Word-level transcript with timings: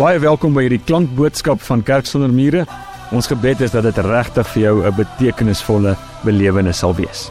Baie 0.00 0.16
welkom 0.16 0.54
by 0.56 0.62
hierdie 0.64 0.80
klankboodskap 0.80 1.60
van 1.60 1.82
Kerk 1.84 2.06
sonder 2.08 2.30
mure. 2.32 2.62
Ons 3.12 3.26
gebed 3.28 3.60
is 3.66 3.74
dat 3.74 3.84
dit 3.84 3.98
regtig 4.06 4.46
vir 4.54 4.62
jou 4.62 4.76
'n 4.88 4.94
betekenisvolle 4.96 5.92
belewenis 6.24 6.78
sal 6.78 6.94
wees. 6.96 7.28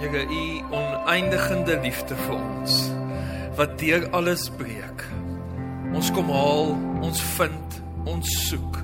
Here, 0.00 0.26
u 0.26 0.64
oneindigende 0.74 1.78
liefde 1.82 2.16
vir 2.16 2.34
ons 2.34 2.90
wat 3.54 3.78
deur 3.78 4.10
alles 4.10 4.50
breek. 4.58 5.06
Ons 5.94 6.10
kom 6.10 6.26
haal, 6.26 6.74
ons 7.00 7.20
vind, 7.20 7.82
ons 8.04 8.48
soek. 8.48 8.82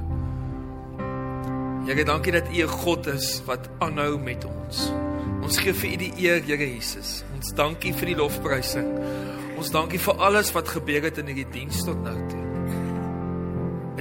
Here, 1.86 2.04
dankie 2.04 2.32
dat 2.32 2.46
u 2.46 2.62
'n 2.62 2.68
God 2.68 3.06
is 3.06 3.42
wat 3.46 3.68
aanhou 3.80 4.18
met 4.18 4.44
ons. 4.44 4.92
Ons 5.42 5.58
gee 5.58 5.74
vir 5.74 5.90
u 5.90 5.96
die 5.96 6.12
eer, 6.18 6.40
Here 6.46 6.74
Jesus. 6.74 7.24
Ons 7.34 7.52
dankie 7.52 7.92
vir 7.92 8.06
die 8.06 8.16
lofprysing. 8.16 8.86
Ons 9.62 9.70
dankie 9.70 10.00
vir 10.02 10.18
alles 10.26 10.48
wat 10.56 10.72
gebeur 10.74 11.04
het 11.06 11.20
in 11.22 11.28
hierdie 11.30 11.46
diens 11.54 11.84
tot 11.86 12.00
nou 12.02 12.16
toe. 12.26 12.40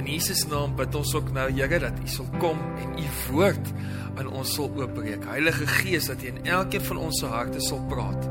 In 0.02 0.08
Jesus 0.10 0.40
naam 0.50 0.72
bid 0.74 0.96
ons 0.98 1.12
ook 1.14 1.30
nou, 1.30 1.44
Here, 1.54 1.78
dat 1.78 2.00
U 2.02 2.08
sal 2.10 2.26
kom 2.42 2.58
en 2.82 2.96
U 2.98 3.04
woord 3.28 3.70
aan 4.18 4.32
ons 4.40 4.56
sal 4.56 4.72
oopbreek. 4.74 5.22
Heilige 5.30 5.68
Gees, 5.70 6.10
dat 6.10 6.26
U 6.26 6.32
in 6.32 6.42
elkeen 6.50 6.82
van 6.88 7.04
ons 7.04 7.22
se 7.22 7.30
harte 7.30 7.62
sal 7.62 7.78
praat. 7.86 8.26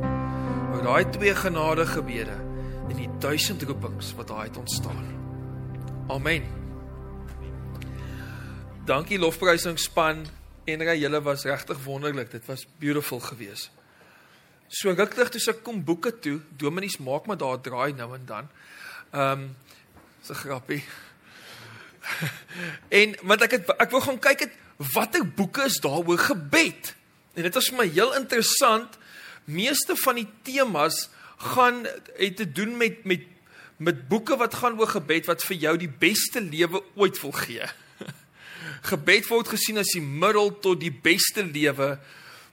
Oor 0.74 0.84
daai 0.90 1.08
twee 1.16 1.32
genade 1.40 1.88
gebede 1.94 2.36
en 2.90 2.96
die 3.00 3.08
duisend 3.24 3.64
roepings 3.64 4.12
wat 4.20 4.28
daai 4.28 4.50
het 4.50 4.60
ontstaan. 4.60 5.08
Amen. 6.12 6.52
Dankie 8.92 9.24
lofprysingsspan 9.24 10.26
en 10.68 10.90
julle 11.00 11.24
was 11.24 11.48
regtig 11.48 11.80
wonderlik. 11.88 12.36
Dit 12.36 12.52
was 12.52 12.68
beautiful 12.84 13.24
geweest. 13.24 13.72
So 14.72 14.94
ruk 14.96 15.12
terug 15.12 15.32
toe 15.34 15.42
sy 15.44 15.54
kom 15.66 15.82
boeke 15.84 16.14
toe. 16.24 16.38
Dominees 16.58 16.96
maak 17.04 17.28
maar 17.28 17.40
daar 17.40 17.60
draai 17.60 17.92
nou 17.98 18.14
en 18.16 18.26
dan. 18.26 18.50
Ehm 19.12 19.44
um, 19.44 19.50
so 20.24 20.38
grappie. 20.38 20.84
en 23.02 23.16
want 23.28 23.44
ek 23.44 23.58
het 23.58 23.72
ek 23.76 23.92
wou 23.92 24.02
gaan 24.06 24.20
kyk 24.22 24.46
het 24.46 24.56
watter 24.94 25.26
boeke 25.26 25.66
is 25.68 25.82
daaroor 25.84 26.22
gebed. 26.24 26.94
En 27.36 27.44
dit 27.48 27.58
was 27.60 27.68
vir 27.72 27.80
my 27.82 27.88
heel 27.90 28.16
interessant. 28.16 28.96
Meeste 29.52 29.98
van 30.06 30.22
die 30.22 30.30
temas 30.48 31.10
gaan 31.52 31.84
het 32.16 32.40
te 32.40 32.48
doen 32.48 32.78
met 32.78 33.04
met 33.04 33.28
met 33.82 34.08
boeke 34.08 34.38
wat 34.38 34.56
gaan 34.62 34.80
oor 34.80 34.88
gebed 34.88 35.26
wat 35.26 35.44
vir 35.50 35.58
jou 35.58 35.76
die 35.82 35.90
beste 35.90 36.42
lewe 36.42 36.84
ooit 36.96 37.18
wil 37.22 37.34
gee. 37.44 37.68
gebed 38.92 39.28
word 39.28 39.52
gesien 39.52 39.82
as 39.82 39.92
die 39.98 40.06
middel 40.06 40.54
tot 40.64 40.80
die 40.80 40.94
beste 40.94 41.44
lewe. 41.44 41.98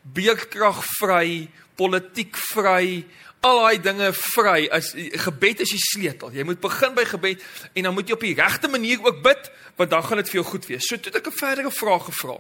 Beekkrag 0.02 0.82
vry, 0.98 1.48
politiek 1.78 2.36
vry, 2.52 3.04
al 3.40 3.60
daai 3.62 3.80
dinge 3.82 4.12
vry. 4.12 4.68
As 4.74 4.92
gebed 4.94 5.62
is 5.64 5.74
die 5.74 5.82
sleutel. 5.82 6.32
Jy 6.34 6.46
moet 6.48 6.60
begin 6.62 6.94
by 6.96 7.04
gebed 7.08 7.44
en 7.74 7.88
dan 7.88 7.94
moet 7.94 8.08
jy 8.08 8.16
op 8.18 8.26
die 8.26 8.36
regte 8.38 8.70
manier 8.70 9.02
ook 9.04 9.22
bid, 9.22 9.50
want 9.78 9.90
dan 9.90 10.06
gaan 10.06 10.22
dit 10.22 10.30
vir 10.32 10.40
jou 10.40 10.46
goed 10.50 10.70
wees. 10.70 10.86
So 10.86 10.96
toe 10.96 11.12
ek 11.12 11.26
'n 11.26 11.38
verdere 11.38 11.70
vraag 11.70 12.04
gevra. 12.10 12.38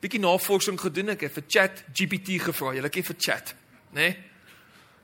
Bietjie 0.00 0.20
navorsing 0.20 0.78
gedoen 0.80 1.10
ek 1.10 1.20
het 1.20 1.32
vir 1.32 1.44
Chat 1.48 1.84
GPT 1.94 2.40
gevra. 2.42 2.74
Jy 2.74 2.82
like 2.82 3.02
vir 3.02 3.16
Chat, 3.18 3.54
né? 3.92 4.00
Nee? 4.00 4.16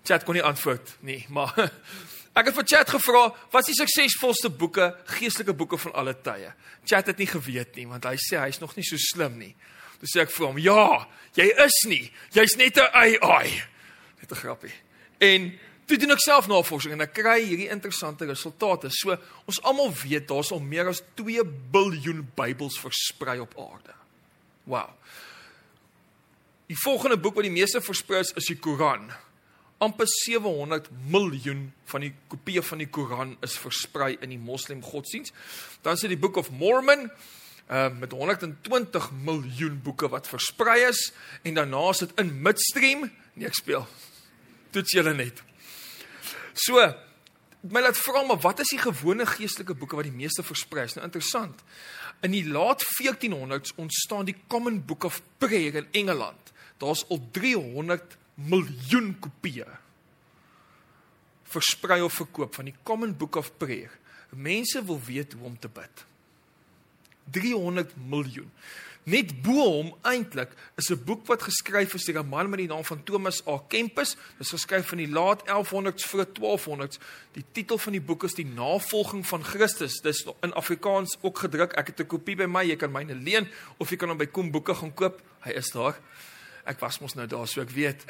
Chat 0.05 0.25
kon 0.25 0.35
nie 0.35 0.43
antwoord 0.43 0.97
nie, 1.01 1.27
maar 1.29 1.53
ek 2.39 2.47
het 2.47 2.55
vir 2.55 2.65
Chat 2.65 2.91
gevra, 2.91 3.35
wat 3.51 3.69
is 3.69 3.75
die 3.77 3.85
suksesvolste 3.85 4.51
boeke, 4.51 4.97
geestelike 5.19 5.55
boeke 5.55 5.79
van 5.79 5.93
alle 5.93 6.15
tye? 6.15 6.53
Chat 6.85 7.07
het 7.07 7.19
nie 7.19 7.27
geweet 7.27 7.77
nie, 7.77 7.87
want 7.87 8.05
hy 8.05 8.17
sê 8.17 8.41
hy's 8.41 8.61
nog 8.63 8.77
nie 8.77 8.87
so 8.87 8.97
slim 8.97 9.39
nie. 9.39 9.55
Toe 9.99 10.09
sê 10.09 10.23
ek 10.23 10.31
vir 10.31 10.47
hom: 10.47 10.59
"Ja, 10.59 11.09
jy 11.35 11.49
is 11.65 11.79
nie. 11.87 12.13
Jy's 12.33 12.57
net 12.57 12.77
'n 12.77 12.91
AI." 12.93 13.63
Net 14.21 14.31
'n 14.31 14.35
grappie. 14.35 14.75
En 15.19 15.59
toe 15.87 15.97
doen 15.97 16.11
ek 16.11 16.21
self 16.21 16.47
navorsing 16.47 16.93
en 16.93 17.01
ek 17.01 17.15
kry 17.15 17.45
hierdie 17.45 17.71
interessante 17.71 18.27
resultate. 18.27 18.91
So 18.91 19.17
ons 19.47 19.63
almal 19.63 19.93
weet 19.93 20.29
daar's 20.29 20.53
al 20.53 20.61
meer 20.61 20.89
as 20.89 21.03
2 21.15 21.45
biljoen 21.45 22.31
Bybels 22.35 22.79
versprei 22.79 23.41
op 23.41 23.55
aarde. 23.59 23.95
Wow. 24.65 24.91
Die 26.67 26.77
volgende 26.77 27.17
boek 27.17 27.35
wat 27.35 27.45
die 27.45 27.51
meeste 27.51 27.81
versprei 27.81 28.21
is, 28.21 28.33
is 28.33 28.45
die 28.45 28.59
Koran. 28.59 29.11
amper 29.79 30.07
700 30.11 30.89
miljoen 31.07 31.69
van 31.85 32.03
die 32.03 32.13
kopieë 32.31 32.63
van 32.67 32.81
die 32.83 32.89
Koran 32.91 33.37
is 33.47 33.55
versprei 33.63 34.17
in 34.21 34.33
die 34.35 34.41
Moslem 34.41 34.83
godsdiens. 34.83 35.33
Dan 35.83 35.95
is 35.95 36.03
dit 36.03 36.17
die 36.17 36.19
Book 36.19 36.37
of 36.37 36.51
Mormon 36.51 37.07
uh 37.69 37.89
met 37.99 38.13
120 38.13 39.11
miljoen 39.13 39.81
boeke 39.83 40.09
wat 40.09 40.29
versprei 40.29 40.87
is 40.89 41.13
en 41.43 41.55
daarna 41.55 41.89
is 41.91 41.99
dit 41.99 42.15
in 42.17 42.33
midstream. 42.43 43.11
Nee 43.35 43.49
ek 43.49 43.59
speel. 43.59 43.85
Toets 44.73 44.97
julle 44.97 45.13
net. 45.15 45.43
So 46.57 46.81
my 47.69 47.83
laat 47.85 48.01
vra 48.01 48.25
maar 48.25 48.41
wat 48.41 48.65
is 48.65 48.73
die 48.73 48.81
gewone 48.81 49.27
geestelike 49.29 49.77
boeke 49.77 50.01
wat 50.01 50.09
die 50.09 50.17
meeste 50.17 50.43
versprei? 50.43 50.87
Is 50.89 50.97
nou 50.97 51.05
interessant. 51.05 51.61
In 52.25 52.33
die 52.33 52.47
laat 52.49 52.85
1400s 52.89 53.77
ontstaan 53.77 54.25
die 54.25 54.39
Common 54.49 54.81
Book 54.87 55.05
of 55.05 55.21
Prayer 55.39 55.77
in 55.83 55.93
Engeland. 55.93 56.53
Daar's 56.81 57.05
al 57.09 57.21
300 57.33 58.17
miljoen 58.49 59.13
kopieë 59.21 59.69
versprei 61.49 62.03
of 62.05 62.13
verkoop 62.13 62.55
van 62.55 62.69
die 62.69 62.77
Common 62.85 63.15
Book 63.17 63.37
of 63.41 63.57
Prayer. 63.57 63.93
Mense 64.37 64.85
wil 64.85 65.01
weet 65.05 65.33
hoe 65.33 65.49
om 65.49 65.59
te 65.59 65.69
bid 65.69 66.09
300 67.31 67.93
miljoen. 68.09 68.51
Net 69.09 69.31
bo 69.41 69.63
hom 69.65 69.95
eintlik 70.05 70.51
is 70.77 70.91
'n 70.91 71.05
boek 71.05 71.27
wat 71.27 71.43
geskryf 71.43 71.95
is 71.95 72.05
deur 72.05 72.21
'n 72.23 72.29
man 72.29 72.51
met 72.51 72.59
die 72.59 72.69
naam 72.69 72.85
van 72.85 73.03
Thomas 73.05 73.41
A. 73.47 73.59
Kempis. 73.69 74.17
Dit 74.37 74.41
is 74.41 74.51
geskryf 74.51 74.89
van 74.89 74.99
die 74.99 75.09
laat 75.09 75.47
1100s 75.47 76.05
voor 76.05 76.27
1200s. 76.27 76.99
Die 77.33 77.45
titel 77.53 77.79
van 77.79 77.93
die 77.93 78.01
boek 78.01 78.25
is 78.25 78.35
Die 78.35 78.47
Navolging 78.47 79.27
van 79.27 79.45
Christus. 79.45 80.01
Dis 80.01 80.27
in 80.41 80.53
Afrikaans 80.53 81.19
ook 81.21 81.39
gedruk. 81.39 81.73
Ek 81.73 81.87
het 81.87 82.01
'n 82.01 82.07
kopie 82.07 82.37
by 82.37 82.45
my. 82.45 82.65
Jy 82.65 82.77
kan 82.77 82.93
myne 82.93 83.15
leen 83.15 83.49
of 83.79 83.91
jy 83.91 83.97
kan 83.97 84.09
hom 84.09 84.19
by 84.19 84.27
Kom 84.27 84.51
Boeke 84.51 84.75
gaan 84.75 84.95
koop. 84.95 85.23
Hy 85.41 85.51
is 85.51 85.71
daar. 85.71 85.99
Ek 86.65 86.79
was 86.81 86.99
mos 86.99 87.15
nou 87.15 87.27
daar, 87.27 87.49
so 87.49 87.61
ek 87.61 87.71
weet. 87.71 88.05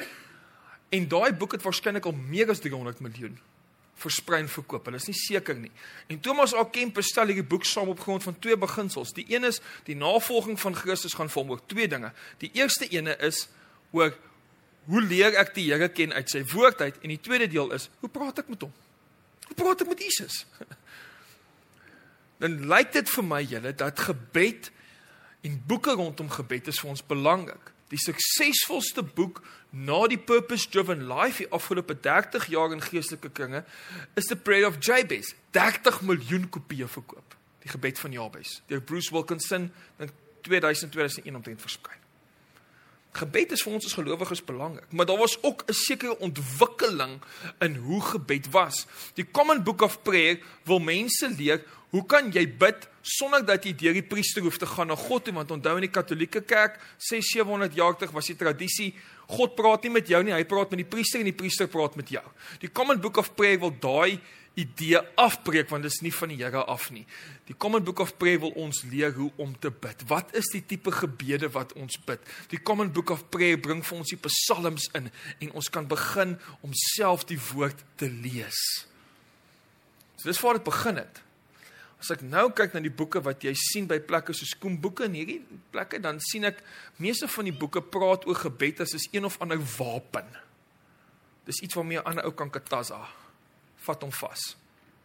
En 0.89 1.07
daai 1.07 1.33
boek 1.33 1.51
het 1.51 1.61
waarskynlik 1.61 2.05
al 2.05 2.11
meer 2.11 2.49
as 2.49 2.59
300 2.59 2.99
miljoen 2.99 3.39
versprei 3.99 4.41
en 4.43 4.49
verkoop. 4.51 4.87
Hulle 4.87 4.99
is 5.01 5.07
nie 5.09 5.17
seker 5.17 5.57
nie. 5.57 5.71
En 6.11 6.19
Thomas 6.23 6.53
A. 6.55 6.63
Kemp 6.71 6.97
stel 7.05 7.31
hierdie 7.31 7.45
boek 7.45 7.67
saam 7.67 7.91
op 7.91 8.01
grond 8.03 8.23
van 8.23 8.37
twee 8.39 8.57
beginsels. 8.59 9.13
Die 9.17 9.25
een 9.29 9.47
is 9.47 9.61
die 9.87 9.97
navolging 9.99 10.59
van 10.59 10.75
Christus 10.75 11.15
gaan 11.17 11.31
vorm 11.31 11.53
oor 11.53 11.61
twee 11.67 11.87
dinge. 11.91 12.11
Die 12.43 12.51
eerste 12.57 12.87
ene 12.89 13.17
is 13.25 13.47
oor 13.91 14.15
hoe 14.89 15.01
leer 15.05 15.37
ek 15.37 15.53
die 15.57 15.67
Here 15.69 15.89
ken 15.93 16.13
uit 16.15 16.31
sy 16.31 16.43
woord 16.53 16.81
uit 16.81 17.01
en 17.03 17.13
die 17.13 17.21
tweede 17.21 17.49
deel 17.51 17.73
is 17.75 17.89
hoe 18.01 18.09
praat 18.09 18.41
ek 18.41 18.49
met 18.49 18.63
hom? 18.65 18.73
Hoe 19.49 19.57
praat 19.57 19.83
ek 19.83 19.91
met 19.91 20.01
Jesus? 20.01 20.43
Dan 22.41 22.61
lyk 22.71 22.93
dit 22.95 23.09
vir 23.11 23.25
my 23.27 23.41
julle 23.43 23.73
dat 23.75 24.05
gebed 24.07 24.71
en 25.45 25.59
boeke 25.67 25.93
rondom 25.95 26.29
gebed 26.31 26.71
is 26.71 26.79
vir 26.81 26.93
ons 26.93 27.05
belangrik 27.05 27.73
die 27.89 27.99
suksesvolste 28.01 29.03
boek 29.03 29.41
na 29.69 30.07
die 30.07 30.17
purpose 30.17 30.69
driven 30.69 31.07
life 31.07 31.43
die 31.43 31.51
afgelope 31.53 31.95
30 31.99 32.49
jaar 32.53 32.73
in 32.73 32.81
geestelike 32.81 33.29
kringe 33.29 33.63
is 34.15 34.29
the 34.29 34.35
prayer 34.35 34.67
of 34.67 34.79
Jabez. 34.79 35.33
30 35.51 36.01
miljoen 36.01 36.49
kopieë 36.49 36.87
verkoop. 36.87 37.37
Die 37.63 37.71
gebed 37.71 37.99
van 37.99 38.11
Jabez 38.15 38.59
deur 38.67 38.81
Bruce 38.81 39.11
Wilkinson 39.11 39.71
in 39.99 40.13
2000 40.41 40.91
2001 40.91 41.35
omtrent 41.35 41.61
versprei 41.61 41.99
Gebed 43.17 43.55
is 43.55 43.63
vir 43.65 43.73
ons 43.73 43.87
as 43.87 43.95
gelowiges 43.97 44.43
belangrik, 44.45 44.91
maar 44.93 45.07
daar 45.09 45.17
was 45.17 45.37
ook 45.41 45.63
'n 45.65 45.73
sekere 45.73 46.17
ontwikkeling 46.19 47.21
in 47.59 47.75
hoe 47.75 48.01
gebed 48.01 48.49
was. 48.49 48.85
Die 49.13 49.31
Common 49.31 49.63
Book 49.63 49.81
of 49.81 50.01
Prayer 50.01 50.39
wil 50.63 50.79
mense 50.79 51.29
leer 51.37 51.63
hoe 51.89 52.05
kan 52.05 52.29
jy 52.33 52.45
bid 52.59 52.87
sonder 53.01 53.45
dat 53.45 53.63
jy 53.65 53.73
deur 53.77 53.95
die 53.97 54.05
priester 54.05 54.43
hoef 54.45 54.59
te 54.61 54.67
gaan 54.69 54.91
na 54.91 54.97
God 54.99 55.25
toe, 55.25 55.33
want 55.33 55.51
onthou 55.51 55.75
in 55.79 55.87
die 55.87 55.93
Katolieke 55.93 56.41
Kerk 56.45 56.77
6700 56.97 57.77
jaar 57.77 57.95
terug 57.97 58.13
was 58.17 58.29
die 58.29 58.37
tradisie 58.37 58.91
God 59.29 59.55
praat 59.57 59.85
nie 59.85 59.93
met 59.93 60.09
jou 60.09 60.19
nie, 60.25 60.33
hy 60.33 60.45
praat 60.49 60.71
met 60.73 60.81
die 60.81 60.89
priester 60.89 61.21
en 61.21 61.29
die 61.29 61.37
priester 61.37 61.69
praat 61.69 61.97
met 61.99 62.09
jou. 62.09 62.23
Die 62.63 62.69
Common 62.73 62.97
Book 63.01 63.19
of 63.21 63.35
Prayer 63.37 63.59
wil 63.61 63.75
daai 63.77 64.17
idee 64.59 64.99
afbreek 65.21 65.69
want 65.69 65.85
dit 65.85 65.93
is 65.93 66.01
nie 66.03 66.11
van 66.13 66.33
die 66.33 66.39
Here 66.41 66.63
af 66.65 66.89
nie. 66.91 67.05
Die 67.47 67.55
Common 67.57 67.85
Book 67.85 68.01
of 68.03 68.15
Prayer 68.21 68.41
wil 68.41 68.53
ons 68.59 68.81
leer 68.89 69.13
hoe 69.15 69.29
om 69.37 69.53
te 69.61 69.71
bid. 69.71 70.01
Wat 70.09 70.33
is 70.37 70.49
die 70.53 70.63
tipe 70.65 70.91
gebede 70.93 71.51
wat 71.53 71.75
ons 71.79 71.99
bid? 72.05 72.25
Die 72.51 72.59
Common 72.61 72.91
Book 72.93 73.13
of 73.13 73.27
Prayer 73.33 73.61
bring 73.61 73.83
vir 73.85 74.01
ons 74.01 74.13
die 74.13 74.19
psalms 74.25 74.89
in 74.97 75.09
en 75.13 75.55
ons 75.61 75.71
kan 75.73 75.87
begin 75.89 76.35
om 76.65 76.75
self 76.97 77.25
die 77.29 77.39
woord 77.51 77.85
te 78.01 78.09
lees. 78.09 78.59
So 80.17 80.27
dis 80.27 80.41
waar 80.43 80.59
dit 80.59 80.67
begin 80.67 80.99
het. 81.05 81.21
As 81.99 82.11
ek 82.15 82.21
nou 82.23 82.47
kyk 82.55 82.73
na 82.73 82.79
die 82.79 82.93
boeke 82.93 83.19
wat 83.23 83.43
jy 83.43 83.51
sien 83.59 83.87
by 83.87 83.97
plekke 83.99 84.33
soos 84.33 84.55
Koemboeke 84.55 85.03
en 85.09 85.17
hierdie 85.19 85.41
plekke, 85.73 85.99
dan 85.99 86.21
sien 86.23 86.47
ek 86.47 86.61
meeste 87.03 87.27
van 87.27 87.49
die 87.49 87.55
boeke 87.55 87.83
praat 87.83 88.23
oor 88.25 88.39
gebed 88.39 88.79
as 88.79 88.95
'n 88.95 89.09
een 89.11 89.25
of 89.25 89.39
ander 89.41 89.59
wapen. 89.77 90.27
Dis 91.45 91.61
iets 91.61 91.75
waarmee 91.75 91.99
'n 91.99 92.05
ander 92.05 92.25
ou 92.25 92.31
kan 92.31 92.49
katasa 92.49 93.07
vat 93.75 94.01
hom 94.01 94.11
vas. 94.11 94.55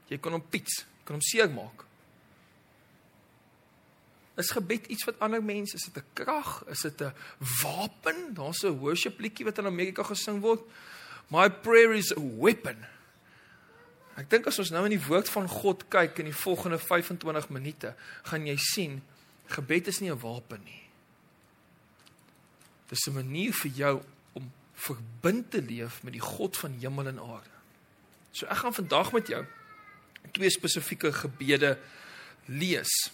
Jy 0.09 0.19
kan 0.19 0.33
hom 0.33 0.43
piets, 0.43 0.85
kan 1.05 1.17
hom 1.17 1.23
seermaak. 1.23 1.85
Is 4.37 4.51
gebed 4.51 4.87
iets 4.87 5.05
wat 5.05 5.21
ander 5.23 5.43
mense, 5.43 5.75
is 5.75 5.85
dit 5.85 6.03
'n 6.03 6.07
krag, 6.13 6.65
is 6.69 6.81
dit 6.83 7.01
'n 7.01 7.15
wapen? 7.63 8.35
Daar's 8.35 8.63
'n 8.63 8.79
worship 8.79 9.19
liedjie 9.19 9.45
wat 9.45 9.59
in 9.59 9.67
Amerika 9.67 10.03
gesing 10.03 10.41
word. 10.41 10.61
My 11.31 11.49
prayer 11.49 11.93
is 11.93 12.13
a 12.17 12.21
weapon. 12.21 12.87
Ek 14.17 14.31
dink 14.31 14.47
as 14.47 14.59
ons 14.63 14.71
nou 14.71 14.85
in 14.87 14.95
die 14.95 15.07
woord 15.07 15.29
van 15.29 15.49
God 15.51 15.89
kyk 15.91 16.21
in 16.23 16.31
die 16.31 16.37
volgende 16.45 16.79
25 16.79 17.49
minute, 17.51 17.95
gaan 18.31 18.47
jy 18.47 18.57
sien 18.57 19.03
gebed 19.51 19.89
is 19.91 20.01
nie 20.01 20.11
'n 20.11 20.21
wapen 20.21 20.63
nie. 20.65 20.83
Dit 22.89 22.99
is 22.99 23.07
'n 23.09 23.15
manier 23.15 23.53
vir 23.53 23.71
jou 23.71 24.03
om 24.33 24.53
verbind 24.75 25.51
te 25.51 25.63
leef 25.63 26.03
met 26.03 26.13
die 26.13 26.21
God 26.21 26.57
van 26.57 26.79
hemel 26.81 27.07
en 27.07 27.19
aarde. 27.19 27.51
So 28.33 28.47
ek 28.47 28.57
gaan 28.57 28.75
vandag 28.75 29.13
met 29.13 29.27
jou 29.27 29.45
twee 30.33 30.51
spesifieke 30.51 31.13
gebede 31.13 31.79
lees 32.47 33.11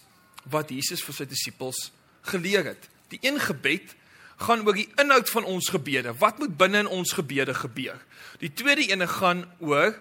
wat 0.49 0.69
Jesus 0.69 1.03
vir 1.03 1.13
sy 1.13 1.25
disippels 1.25 1.91
geleer 2.21 2.65
het. 2.65 2.89
Die 3.09 3.19
een 3.21 3.39
gebed 3.39 3.95
gaan 4.41 4.65
oor 4.65 4.73
die 4.73 4.89
inhoud 4.97 5.29
van 5.29 5.43
ons 5.43 5.69
gebede. 5.69 6.13
Wat 6.17 6.39
moet 6.39 6.57
binne 6.57 6.77
in 6.77 6.87
ons 6.87 7.13
gebede 7.13 7.53
gebeur? 7.53 7.99
Die 8.39 8.53
tweede 8.53 8.87
ene 8.89 9.07
gaan 9.07 9.45
oor 9.59 9.93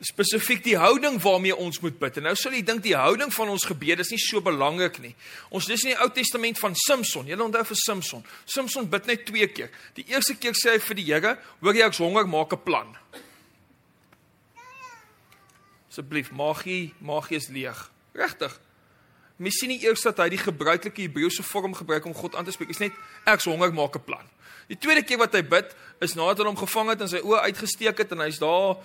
spesifiek 0.00 0.62
die 0.62 0.76
houding 0.78 1.18
waarmee 1.22 1.56
ons 1.56 1.80
moet 1.80 1.98
bid. 1.98 2.18
En 2.20 2.28
nou 2.28 2.34
sal 2.38 2.54
jy 2.54 2.62
dink 2.66 2.82
die 2.84 2.94
houding 2.96 3.32
van 3.34 3.50
ons 3.50 3.66
gebede 3.66 4.04
is 4.04 4.12
nie 4.14 4.20
so 4.22 4.42
belangrik 4.44 5.00
nie. 5.02 5.14
Ons 5.50 5.66
lees 5.70 5.82
in 5.86 5.94
die 5.94 5.98
Ou 5.98 6.08
Testament 6.14 6.58
van 6.60 6.76
Samson. 6.78 7.26
Jy 7.26 7.38
onthou 7.42 7.64
vir 7.72 7.80
Samson. 7.82 8.24
Samson 8.46 8.88
bid 8.90 9.10
net 9.10 9.26
twee 9.26 9.48
keer. 9.50 9.72
Die 9.98 10.06
eerste 10.12 10.36
keer 10.38 10.54
sê 10.58 10.76
hy 10.76 10.78
vir 10.78 11.00
die 11.00 11.08
Here, 11.08 11.38
"Hoor 11.60 11.74
jy 11.74 11.86
ek's 11.86 11.98
honger, 11.98 12.28
maak 12.28 12.52
'n 12.52 12.62
plan." 12.62 12.96
Asseblief, 15.90 16.30
magie, 16.30 16.94
magie 17.00 17.36
is 17.36 17.48
leeg. 17.48 17.90
Regtig. 18.14 18.60
Mens 19.36 19.58
sien 19.58 19.68
nie 19.68 19.82
eers 19.84 20.02
dat 20.02 20.18
hy 20.18 20.28
die 20.28 20.38
gebruikelike 20.38 21.02
Hebreëse 21.02 21.42
vorm 21.42 21.74
gebruik 21.74 22.04
om 22.04 22.14
God 22.14 22.34
aan 22.34 22.44
te 22.44 22.50
spreek. 22.50 22.68
Dit 22.68 22.80
is 22.80 22.88
net 22.88 22.92
ek's 23.24 23.44
honger, 23.44 23.72
maak 23.72 23.96
'n 23.96 24.04
plan. 24.04 24.26
Die 24.68 24.76
tweede 24.76 25.02
keer 25.02 25.18
wat 25.18 25.32
hy 25.32 25.42
bid, 25.42 25.74
is 26.04 26.14
nadat 26.14 26.38
hy 26.38 26.44
hom 26.44 26.56
gevang 26.56 26.90
het 26.92 27.00
en 27.00 27.08
sy 27.08 27.20
oë 27.24 27.46
uitgesteek 27.48 27.98
het 27.98 28.12
en 28.12 28.18
hy's 28.18 28.38
daar 28.38 28.76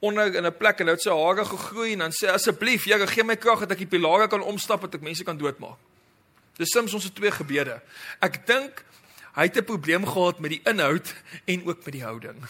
onder 0.00 0.34
in 0.34 0.46
'n 0.46 0.56
plek 0.56 0.78
en 0.78 0.84
nou 0.84 0.96
het 0.96 1.02
sy 1.04 1.10
hare 1.10 1.44
gegroei 1.44 1.92
en 1.92 1.98
dan 1.98 2.12
sê 2.12 2.28
asseblief 2.28 2.84
Here 2.84 3.06
gee 3.06 3.24
my 3.24 3.36
krag 3.36 3.60
dat 3.60 3.70
ek 3.70 3.78
die 3.78 3.86
pilare 3.86 4.28
kan 4.28 4.42
omstap 4.42 4.80
dat 4.80 4.94
ek 4.94 5.00
mense 5.00 5.24
kan 5.24 5.36
doodmaak. 5.36 5.78
Dis 6.56 6.70
Samson 6.70 7.00
se 7.00 7.12
twee 7.12 7.30
gebede. 7.30 7.80
Ek 8.20 8.46
dink 8.46 8.84
hy 9.34 9.42
het 9.42 9.56
'n 9.56 9.64
probleem 9.64 10.06
gehad 10.06 10.40
met 10.40 10.50
die 10.50 10.60
inhoud 10.64 11.14
en 11.44 11.66
ook 11.66 11.84
met 11.84 11.92
die 11.92 12.02
houding. 12.02 12.44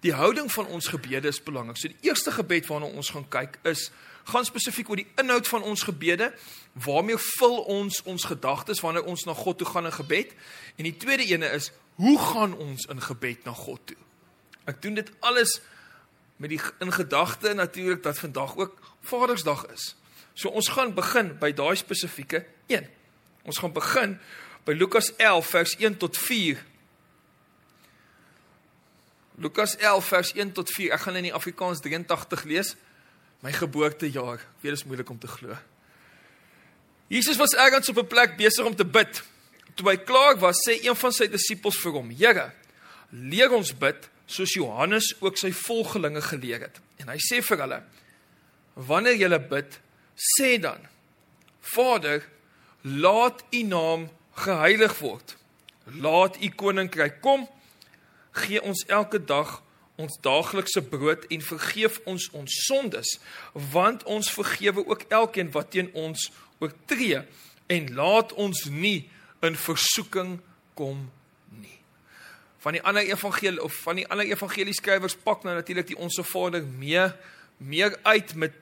Die 0.00 0.12
houding 0.12 0.52
van 0.52 0.66
ons 0.66 0.86
gebede 0.86 1.28
is 1.28 1.42
belangrik. 1.42 1.76
So 1.76 1.88
die 1.88 1.96
eerste 2.00 2.30
gebed 2.30 2.66
waarna 2.66 2.86
ons 2.86 3.10
gaan 3.10 3.28
kyk 3.28 3.58
is 3.62 3.90
gaan 4.24 4.44
spesifiek 4.44 4.88
oor 4.88 4.96
die 4.96 5.12
inhoud 5.16 5.48
van 5.48 5.62
ons 5.62 5.82
gebede. 5.82 6.32
Waarmee 6.72 7.18
vul 7.18 7.56
ons 7.62 8.02
ons 8.02 8.24
gedagtes 8.24 8.80
wanneer 8.80 9.04
ons 9.04 9.24
na 9.24 9.34
God 9.34 9.58
toe 9.58 9.66
gaan 9.66 9.84
in 9.84 9.92
gebed? 9.92 10.34
En 10.76 10.84
die 10.84 10.96
tweede 10.96 11.24
ene 11.24 11.46
is 11.46 11.72
hoe 11.94 12.18
gaan 12.18 12.56
ons 12.56 12.86
in 12.86 13.00
gebed 13.00 13.44
na 13.44 13.52
God 13.52 13.80
toe? 13.84 13.96
Ek 14.66 14.82
doen 14.82 14.98
dit 14.98 15.10
alles 15.20 15.60
met 16.36 16.50
die 16.52 16.60
in 16.82 16.92
gedagte 16.92 17.54
natuurlik 17.54 18.02
dat 18.02 18.18
vandag 18.18 18.56
ook 18.56 18.74
Vadersdag 19.06 19.66
is. 19.72 19.94
So 20.34 20.48
ons 20.48 20.68
gaan 20.68 20.94
begin 20.94 21.36
by 21.38 21.52
daai 21.56 21.76
spesifieke 21.78 22.42
1. 22.66 22.88
Ons 23.46 23.60
gaan 23.62 23.72
begin 23.72 24.16
by 24.66 24.74
Lukas 24.74 25.12
11 25.16 25.46
vers 25.46 25.76
1 25.78 25.96
tot 26.02 26.18
4. 26.18 26.58
Lukas 29.38 29.76
11 29.76 30.10
vers 30.10 30.32
1 30.32 30.52
tot 30.52 30.70
4. 30.70 30.92
Ek 30.96 31.06
gaan 31.06 31.16
in 31.22 31.30
die 31.30 31.34
Afrikaans 31.34 31.80
83 31.84 32.44
lees. 32.50 32.74
My 33.44 33.54
geboortejaar. 33.54 34.42
Ek 34.42 34.64
weet 34.64 34.74
dit 34.74 34.80
is 34.80 34.84
moeilik 34.88 35.10
om 35.14 35.20
te 35.22 35.30
glo. 35.30 35.56
Jesus 37.12 37.38
was 37.38 37.54
ergens 37.54 37.88
op 37.88 38.02
'n 38.02 38.06
plek 38.06 38.36
besig 38.36 38.66
om 38.66 38.74
te 38.74 38.84
bid. 38.84 39.22
Toe 39.74 39.88
hy 39.88 39.96
klaar 39.96 40.38
was, 40.38 40.56
sê 40.68 40.82
een 40.82 40.96
van 40.96 41.12
sy 41.12 41.28
disippels 41.28 41.78
vir 41.78 41.92
hom: 41.92 42.10
"Here, 42.10 42.52
leer 43.10 43.52
ons 43.52 43.72
bid." 43.72 44.08
Soos 44.26 44.54
Johannes 44.54 45.14
ook 45.20 45.38
sy 45.38 45.52
volgelinge 45.54 46.22
geleer 46.22 46.66
het. 46.66 46.80
En 47.02 47.10
hy 47.12 47.18
sê 47.22 47.42
vir 47.44 47.62
hulle: 47.64 47.80
Wanneer 48.74 49.18
julle 49.20 49.40
bid, 49.40 49.78
sê 50.36 50.56
dan: 50.60 50.82
Vader, 51.60 52.24
laat 52.82 53.44
U 53.50 53.62
naam 53.62 54.08
geheilig 54.42 54.98
word. 54.98 55.36
Laat 56.02 56.36
U 56.42 56.50
koninkryk 56.50 57.20
kom. 57.22 57.46
Gee 58.36 58.62
ons 58.62 58.84
elke 58.92 59.22
dag 59.22 59.62
ons 59.96 60.18
daaglikse 60.20 60.82
brood 60.84 61.24
en 61.32 61.40
vergeef 61.40 62.00
ons 62.04 62.28
ons 62.36 62.56
sondes, 62.66 63.14
want 63.72 64.04
ons 64.04 64.28
vergewe 64.28 64.84
ook 64.84 65.06
elkeen 65.08 65.48
wat 65.54 65.70
teen 65.72 65.88
ons 65.96 66.28
oortree 66.60 67.22
en 67.72 67.88
laat 67.96 68.34
ons 68.36 68.66
nie 68.68 69.08
in 69.46 69.56
versoeking 69.56 70.36
kom 70.76 71.06
van 72.66 72.74
die 72.74 72.82
ander 72.82 73.06
evangelie 73.06 73.62
of 73.62 73.74
van 73.84 74.00
die 74.00 74.04
ander 74.10 74.26
evangelieskrywers 74.26 75.14
pak 75.22 75.44
nou 75.46 75.52
natuurlik 75.54 75.86
die 75.86 75.98
onsse 76.02 76.24
Vader 76.26 76.64
meer 76.66 77.12
meer 77.62 77.94
uit 78.02 78.34
met 78.34 78.56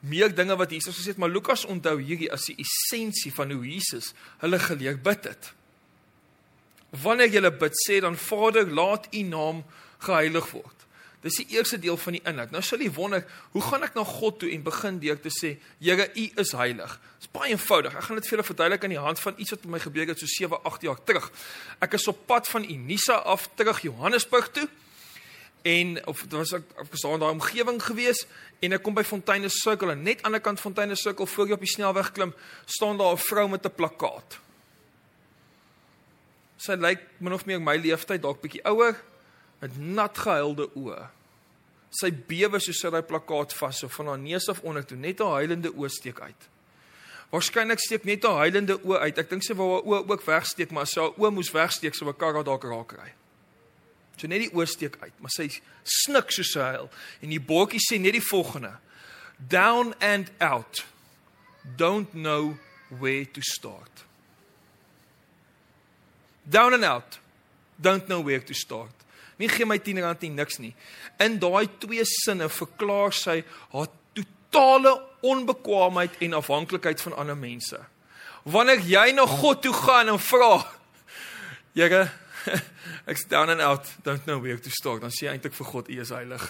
meer 0.00 0.34
dinge 0.34 0.56
wat 0.60 0.70
Jesus 0.70 0.98
gesê 0.98 1.14
het, 1.14 1.20
maar 1.20 1.32
Lukas 1.32 1.64
onthou 1.64 1.96
hierdie 2.00 2.28
as 2.32 2.44
die 2.50 2.58
essensie 2.60 3.32
van 3.32 3.52
hoe 3.52 3.64
Jesus 3.64 4.12
hulle 4.44 4.60
geleer 4.60 5.00
bid 5.00 5.24
het. 5.28 5.50
Wanneer 7.00 7.32
jy 7.32 7.52
bid, 7.56 7.80
sê 7.86 8.00
dan 8.04 8.16
Vader, 8.20 8.68
laat 8.68 9.08
U 9.14 9.22
naam 9.28 9.64
geheilig 10.04 10.52
word. 10.52 10.79
Dis 11.20 11.36
die 11.36 11.46
eerste 11.52 11.76
deel 11.78 11.98
van 12.00 12.16
die 12.16 12.22
inhoud. 12.24 12.52
Nou 12.54 12.62
sal 12.64 12.80
jy 12.80 12.88
wonder, 12.96 13.26
hoe 13.52 13.62
gaan 13.62 13.82
ek 13.84 13.96
na 13.96 14.04
God 14.08 14.38
toe 14.40 14.48
en 14.54 14.62
begin 14.64 15.00
deur 15.02 15.18
te 15.20 15.32
sê, 15.34 15.58
Here, 15.82 16.06
U 16.16 16.26
is 16.40 16.52
heilig. 16.56 16.94
Dit 17.20 17.26
is 17.26 17.32
baie 17.34 17.50
eenvoudig. 17.52 17.96
Ek 17.96 18.06
gaan 18.06 18.16
dit 18.16 18.28
vir 18.28 18.36
julle 18.38 18.46
verduidelik 18.48 18.86
aan 18.86 18.94
die 18.94 19.02
hand 19.04 19.20
van 19.20 19.36
iets 19.36 19.52
wat 19.52 19.66
met 19.66 19.74
my 19.74 19.80
gebeur 19.84 20.08
het 20.08 20.22
so 20.22 20.30
7, 20.32 20.62
8 20.70 20.86
jaar 20.88 21.02
terug. 21.04 21.26
Ek 21.84 21.98
is 21.98 22.08
op 22.08 22.22
pad 22.30 22.48
van 22.48 22.64
Unisa 22.64 23.18
af 23.28 23.50
terug 23.60 23.82
Johannesburg 23.84 24.48
toe. 24.56 24.64
En 25.68 26.06
of 26.08 26.22
dit 26.24 26.38
was 26.38 26.54
ek 26.56 26.72
in 26.88 27.20
daai 27.20 27.34
omgewing 27.34 27.82
gewees 27.84 28.24
en 28.64 28.72
ek 28.72 28.80
kom 28.80 28.96
by 28.96 29.04
Fontaine 29.04 29.50
Circle 29.52 29.92
en 29.92 30.06
net 30.06 30.22
aan 30.24 30.32
die 30.32 30.40
kant 30.40 30.60
Fontaine 30.60 30.96
Circle 30.96 31.28
voor 31.28 31.50
jy 31.50 31.58
op 31.58 31.66
die 31.66 31.68
snelweg 31.68 32.14
klim, 32.16 32.32
staan 32.64 32.96
daar 32.96 33.12
'n 33.12 33.20
vrou 33.20 33.48
met 33.48 33.66
'n 33.66 33.76
plakkaat. 33.76 34.40
Sy 36.56 36.80
lyk 36.80 37.00
min 37.18 37.32
of 37.32 37.44
meer 37.44 37.60
my 37.60 37.76
leeftyd, 37.76 38.22
dalk 38.22 38.40
bietjie 38.40 38.64
ouer 38.64 38.96
met 39.60 39.78
nat 39.78 40.18
gehuilde 40.18 40.68
oë. 40.78 41.00
Sy 42.00 42.10
bewe 42.28 42.60
soos 42.62 42.80
sy 42.80 42.90
daai 42.92 43.02
plakkaat 43.06 43.54
vas, 43.58 43.80
so 43.82 43.90
van 43.92 44.12
haar 44.12 44.20
neus 44.22 44.48
af 44.48 44.62
onder 44.66 44.86
toe, 44.86 44.98
net 44.98 45.18
haar 45.22 45.42
huilende 45.42 45.72
oë 45.74 45.90
steek 45.90 46.20
uit. 46.20 46.48
Waarskynlik 47.30 47.82
steek 47.82 48.06
net 48.08 48.26
haar 48.26 48.44
huilende 48.44 48.78
oë 48.82 49.00
uit. 49.06 49.18
Ek 49.22 49.30
dink 49.30 49.46
sy 49.46 49.54
wou 49.58 49.68
haar 49.74 49.86
oë 49.86 50.02
ook 50.10 50.26
wegsteek, 50.26 50.74
maar 50.74 50.88
sy 50.90 51.06
oë 51.10 51.32
moes 51.34 51.52
wegsteek 51.54 51.94
so 51.94 52.08
'n 52.08 52.16
kar 52.18 52.34
wat 52.34 52.46
dalk 52.46 52.64
raak 52.64 52.88
kry. 52.88 53.10
So 54.16 54.26
net 54.26 54.40
die 54.40 54.52
oë 54.52 54.66
steek 54.66 54.96
uit, 55.00 55.14
maar 55.20 55.30
sy 55.30 55.48
snik 55.84 56.30
soos 56.30 56.52
sy 56.52 56.60
huil. 56.60 56.90
En 57.22 57.30
die 57.30 57.40
bordjie 57.40 57.80
sê 57.80 57.98
net 58.00 58.12
die 58.12 58.28
volgende: 58.30 58.78
Down 59.48 59.94
and 60.00 60.30
out. 60.40 60.84
Don't 61.76 62.12
know 62.12 62.58
where 62.88 63.24
to 63.24 63.40
start. 63.40 64.04
Down 66.44 66.74
and 66.74 66.84
out. 66.84 67.18
Don't 67.80 68.06
know 68.08 68.20
where 68.20 68.40
to 68.40 68.54
start. 68.54 68.92
Nie 69.40 69.48
gee 69.48 69.64
my 69.64 69.78
10 69.80 70.02
rand 70.04 70.20
nie 70.26 70.34
niks 70.36 70.58
nie. 70.60 70.74
In 71.18 71.38
daai 71.40 71.64
twee 71.80 72.04
sinne 72.04 72.50
verklaar 72.52 73.14
sy 73.16 73.40
haar 73.72 73.88
totale 74.14 74.92
onbekwaamheid 75.24 76.20
en 76.26 76.36
afhanklikheid 76.36 77.00
van 77.00 77.16
ander 77.16 77.38
mense. 77.38 77.80
Wanneer 78.44 78.84
jy 78.84 79.06
na 79.16 79.24
God 79.28 79.62
toe 79.64 79.72
gaan 79.76 80.12
en 80.12 80.20
vra, 80.20 80.60
Here, 81.72 82.10
ek's 83.10 83.24
down 83.28 83.48
and 83.48 83.60
out, 83.60 83.86
don't 84.02 84.26
know 84.26 84.40
where 84.42 84.58
to 84.58 84.70
start, 84.70 85.04
dan 85.04 85.12
sê 85.14 85.28
jy 85.28 85.34
eintlik 85.36 85.54
vir 85.54 85.68
God, 85.68 85.90
U 85.90 85.98
is 86.02 86.10
heilig. 86.10 86.46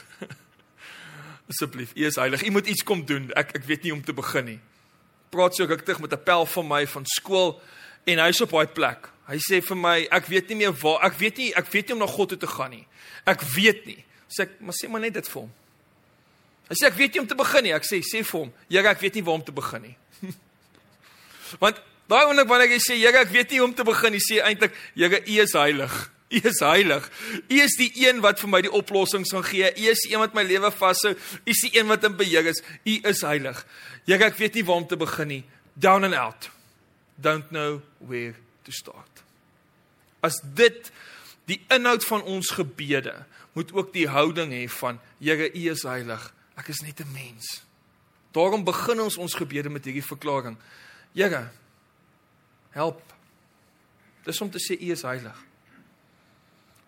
Asseblief, 1.52 1.92
U 1.92 2.06
is 2.08 2.16
heilig. 2.16 2.46
U 2.48 2.54
moet 2.56 2.70
iets 2.72 2.86
kom 2.88 3.02
doen. 3.04 3.28
Ek 3.36 3.52
ek 3.58 3.66
weet 3.68 3.84
nie 3.84 3.92
om 3.92 4.00
te 4.04 4.16
begin 4.16 4.48
nie. 4.54 4.60
Praat 5.30 5.58
so 5.58 5.68
ek 5.68 5.84
terug 5.84 6.00
met 6.00 6.16
'n 6.16 6.24
pel 6.24 6.48
van 6.54 6.66
my 6.66 6.82
van 6.88 7.04
skool 7.04 7.60
en 8.08 8.22
hy's 8.24 8.40
op 8.44 8.54
daai 8.54 8.70
plek. 8.74 9.08
Hy 9.30 9.38
sê 9.44 9.60
vir 9.62 9.78
my, 9.78 9.96
ek 10.10 10.26
weet 10.26 10.48
nie 10.50 10.62
meer 10.64 10.72
waar, 10.80 11.04
ek 11.06 11.18
weet 11.20 11.38
nie, 11.38 11.50
ek 11.58 11.68
weet 11.70 11.88
nie 11.88 11.94
om 11.94 12.02
na 12.02 12.08
God 12.10 12.32
toe 12.32 12.38
te 12.40 12.50
gaan 12.50 12.72
nie. 12.74 12.84
Ek 13.30 13.44
weet 13.54 13.84
nie. 13.86 14.00
Sê 14.30 14.46
ek, 14.46 14.56
maar 14.64 14.74
sê 14.74 14.88
maar 14.90 15.02
net 15.04 15.14
dit 15.18 15.28
vir 15.30 15.42
hom. 15.42 15.50
Hy 16.70 16.78
sê 16.78 16.86
ek 16.86 16.98
weet 16.98 17.14
nie 17.14 17.22
om 17.22 17.28
te 17.30 17.38
begin 17.38 17.66
nie. 17.66 17.74
Ek 17.74 17.86
sê 17.86 18.00
sê 18.06 18.24
vir 18.26 18.38
hom, 18.40 18.50
Here, 18.70 18.90
ek 18.90 19.02
weet 19.02 19.18
nie 19.18 19.24
waar 19.26 19.38
om 19.40 19.46
te 19.46 19.54
begin 19.54 19.88
nie. 19.88 19.96
Want 21.62 21.80
daai 22.10 22.24
oomblik 22.28 22.50
wanneer 22.50 22.74
jy 22.74 22.80
sê 22.84 22.98
Here, 22.98 23.24
ek 23.24 23.32
weet 23.34 23.54
nie 23.54 23.62
hoe 23.62 23.68
om 23.68 23.74
te 23.74 23.86
begin 23.86 24.14
nie, 24.14 24.22
sê 24.22 24.38
eintlik, 24.46 24.76
Here, 24.94 25.22
U 25.22 25.38
is 25.46 25.54
heilig. 25.58 25.98
U 26.38 26.42
is 26.46 26.60
heilig. 26.62 27.08
U 27.50 27.56
is 27.58 27.74
die 27.78 27.90
een 28.04 28.22
wat 28.22 28.38
vir 28.38 28.50
my 28.52 28.60
die 28.62 28.70
oplossings 28.70 29.34
gaan 29.34 29.46
gee. 29.46 29.66
U 29.66 29.90
is 29.90 30.06
die 30.06 30.14
een 30.14 30.22
wat 30.22 30.36
my 30.38 30.46
lewe 30.46 30.70
vashou. 30.70 31.16
U 31.18 31.50
is 31.50 31.64
die 31.66 31.72
een 31.74 31.90
wat 31.90 32.06
in 32.06 32.14
beheer 32.18 32.46
is. 32.50 32.62
U 32.86 32.94
is 33.10 33.22
heilig. 33.26 33.66
Here, 34.06 34.30
ek 34.30 34.38
weet 34.38 34.58
nie 34.58 34.66
waar 34.66 34.82
om 34.82 34.86
te 34.90 34.98
begin 34.98 35.36
nie. 35.38 35.44
Down 35.74 36.06
and 36.06 36.14
out. 36.14 36.50
Don't 37.20 37.50
know 37.50 37.80
where 37.98 38.34
to 38.62 38.72
start. 38.72 39.22
As 40.20 40.40
dit 40.54 40.92
die 41.50 41.60
inhoud 41.72 42.04
van 42.04 42.22
ons 42.22 42.52
gebede 42.54 43.14
moet 43.52 43.72
ook 43.72 43.92
die 43.92 44.08
houding 44.08 44.52
hê 44.54 44.66
van 44.80 45.00
Here 45.18 45.50
U 45.52 45.70
is 45.70 45.82
heilig. 45.82 46.32
Ek 46.56 46.68
is 46.68 46.80
net 46.80 47.00
'n 47.00 47.12
mens. 47.12 47.62
Daarom 48.32 48.64
begin 48.64 49.00
ons 49.00 49.16
ons 49.16 49.34
gebede 49.34 49.68
met 49.68 49.84
hierdie 49.84 50.06
verklaring. 50.06 50.56
Here 51.14 51.50
help. 52.70 53.02
Dis 54.24 54.40
om 54.40 54.50
te 54.50 54.58
sê 54.58 54.78
U 54.80 54.90
is 54.92 55.02
heilig. 55.02 55.36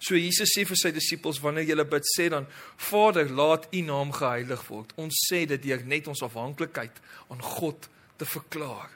So 0.03 0.19
Jesus 0.19 0.51
sê 0.51 0.65
vir 0.67 0.77
sy 0.77 0.91
disippels 0.91 1.39
wanneer 1.43 1.69
julle 1.69 1.85
bid 1.87 2.07
sê 2.17 2.29
dan 2.29 2.49
Vader 2.77 3.31
laat 3.31 3.69
u 3.71 3.83
naam 3.87 4.11
geheilig 4.12 4.65
word. 4.67 4.91
Ons 4.99 5.15
sê 5.31 5.45
dit 5.47 5.62
deur 5.62 5.85
net 5.87 6.09
ons 6.11 6.23
afhanklikheid 6.27 6.99
aan 7.31 7.43
God 7.43 7.87
te 8.19 8.27
verklaar. 8.27 8.91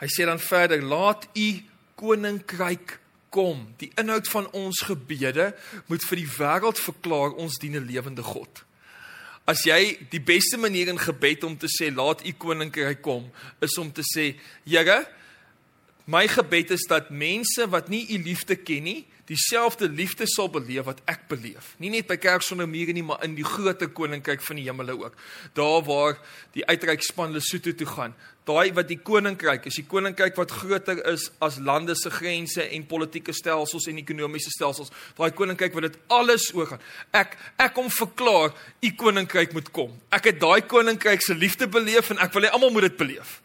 Hy 0.00 0.08
sê 0.10 0.26
dan 0.26 0.42
verder 0.42 0.82
laat 0.82 1.28
u 1.34 1.48
koninkryk 1.94 2.98
kom. 3.34 3.66
Die 3.78 3.90
inhoud 3.98 4.28
van 4.30 4.50
ons 4.52 4.84
gebede 4.86 5.52
moet 5.90 6.06
vir 6.08 6.22
die 6.22 6.30
wêreld 6.38 6.78
verklaar 6.78 7.34
ons 7.34 7.58
dien 7.58 7.76
'n 7.76 7.86
lewende 7.86 8.22
God. 8.22 8.64
As 9.46 9.64
jy 9.64 9.98
die 10.10 10.20
beste 10.20 10.56
manier 10.56 10.88
in 10.88 10.98
gebed 10.98 11.44
om 11.44 11.56
te 11.56 11.66
sê 11.66 11.94
laat 11.94 12.26
u 12.26 12.32
koninkryk 12.32 13.02
kom 13.02 13.30
is 13.60 13.78
om 13.78 13.92
te 13.92 14.02
sê 14.02 14.34
Here 14.64 15.06
My 16.04 16.26
gebed 16.28 16.70
is 16.70 16.84
dat 16.84 17.08
mense 17.10 17.64
wat 17.72 17.88
nie 17.88 18.04
u 18.12 18.18
liefde 18.20 18.58
ken 18.60 18.84
nie, 18.84 19.06
dieselfde 19.24 19.88
liefde 19.88 20.26
sal 20.28 20.50
beleef 20.52 20.84
wat 20.84 21.00
ek 21.08 21.22
beleef. 21.30 21.70
Nie 21.80 21.88
net 21.94 22.10
by 22.10 22.18
kerk 22.20 22.44
sonder 22.44 22.68
mure 22.68 22.92
nie, 22.92 23.04
maar 23.06 23.22
in 23.24 23.32
die 23.38 23.46
groter 23.46 23.88
koninkryk 23.88 24.44
van 24.44 24.60
die 24.60 24.66
hemele 24.68 24.98
ook. 25.00 25.16
Daar 25.56 25.80
waar 25.86 26.20
die 26.52 26.66
uitreikspan 26.68 27.32
Lesotho 27.32 27.72
toe 27.72 27.88
gaan. 27.88 28.12
Daai 28.44 28.74
wat 28.76 28.90
die 28.90 28.98
koninkryk 29.00 29.70
is, 29.70 29.78
die 29.80 29.86
koninkryk 29.88 30.36
wat 30.36 30.50
groter 30.52 30.98
is 31.08 31.30
as 31.44 31.56
lande 31.64 31.94
se 31.96 32.10
grense 32.12 32.66
en 32.66 32.82
politieke 32.86 33.32
stelsels 33.32 33.86
en 33.88 34.00
ekonomiese 34.02 34.52
stelsels. 34.52 34.92
Daai 35.16 35.30
koninkryk 35.36 35.72
wat 35.72 35.88
dit 35.88 35.96
alles 36.12 36.50
oorgaan. 36.52 36.82
Ek 37.16 37.38
ek 37.56 37.72
kom 37.76 37.88
verklaar, 37.88 38.52
u 38.84 38.90
koninkryk 39.00 39.56
moet 39.56 39.70
kom. 39.72 39.94
Ek 40.12 40.28
het 40.28 40.42
daai 40.42 40.60
koninkryk 40.68 41.24
se 41.24 41.36
liefde 41.36 41.70
beleef 41.72 42.12
en 42.12 42.20
ek 42.20 42.36
wil 42.36 42.44
hê 42.44 42.52
almal 42.52 42.74
moet 42.74 42.90
dit 42.90 43.00
beleef. 43.00 43.38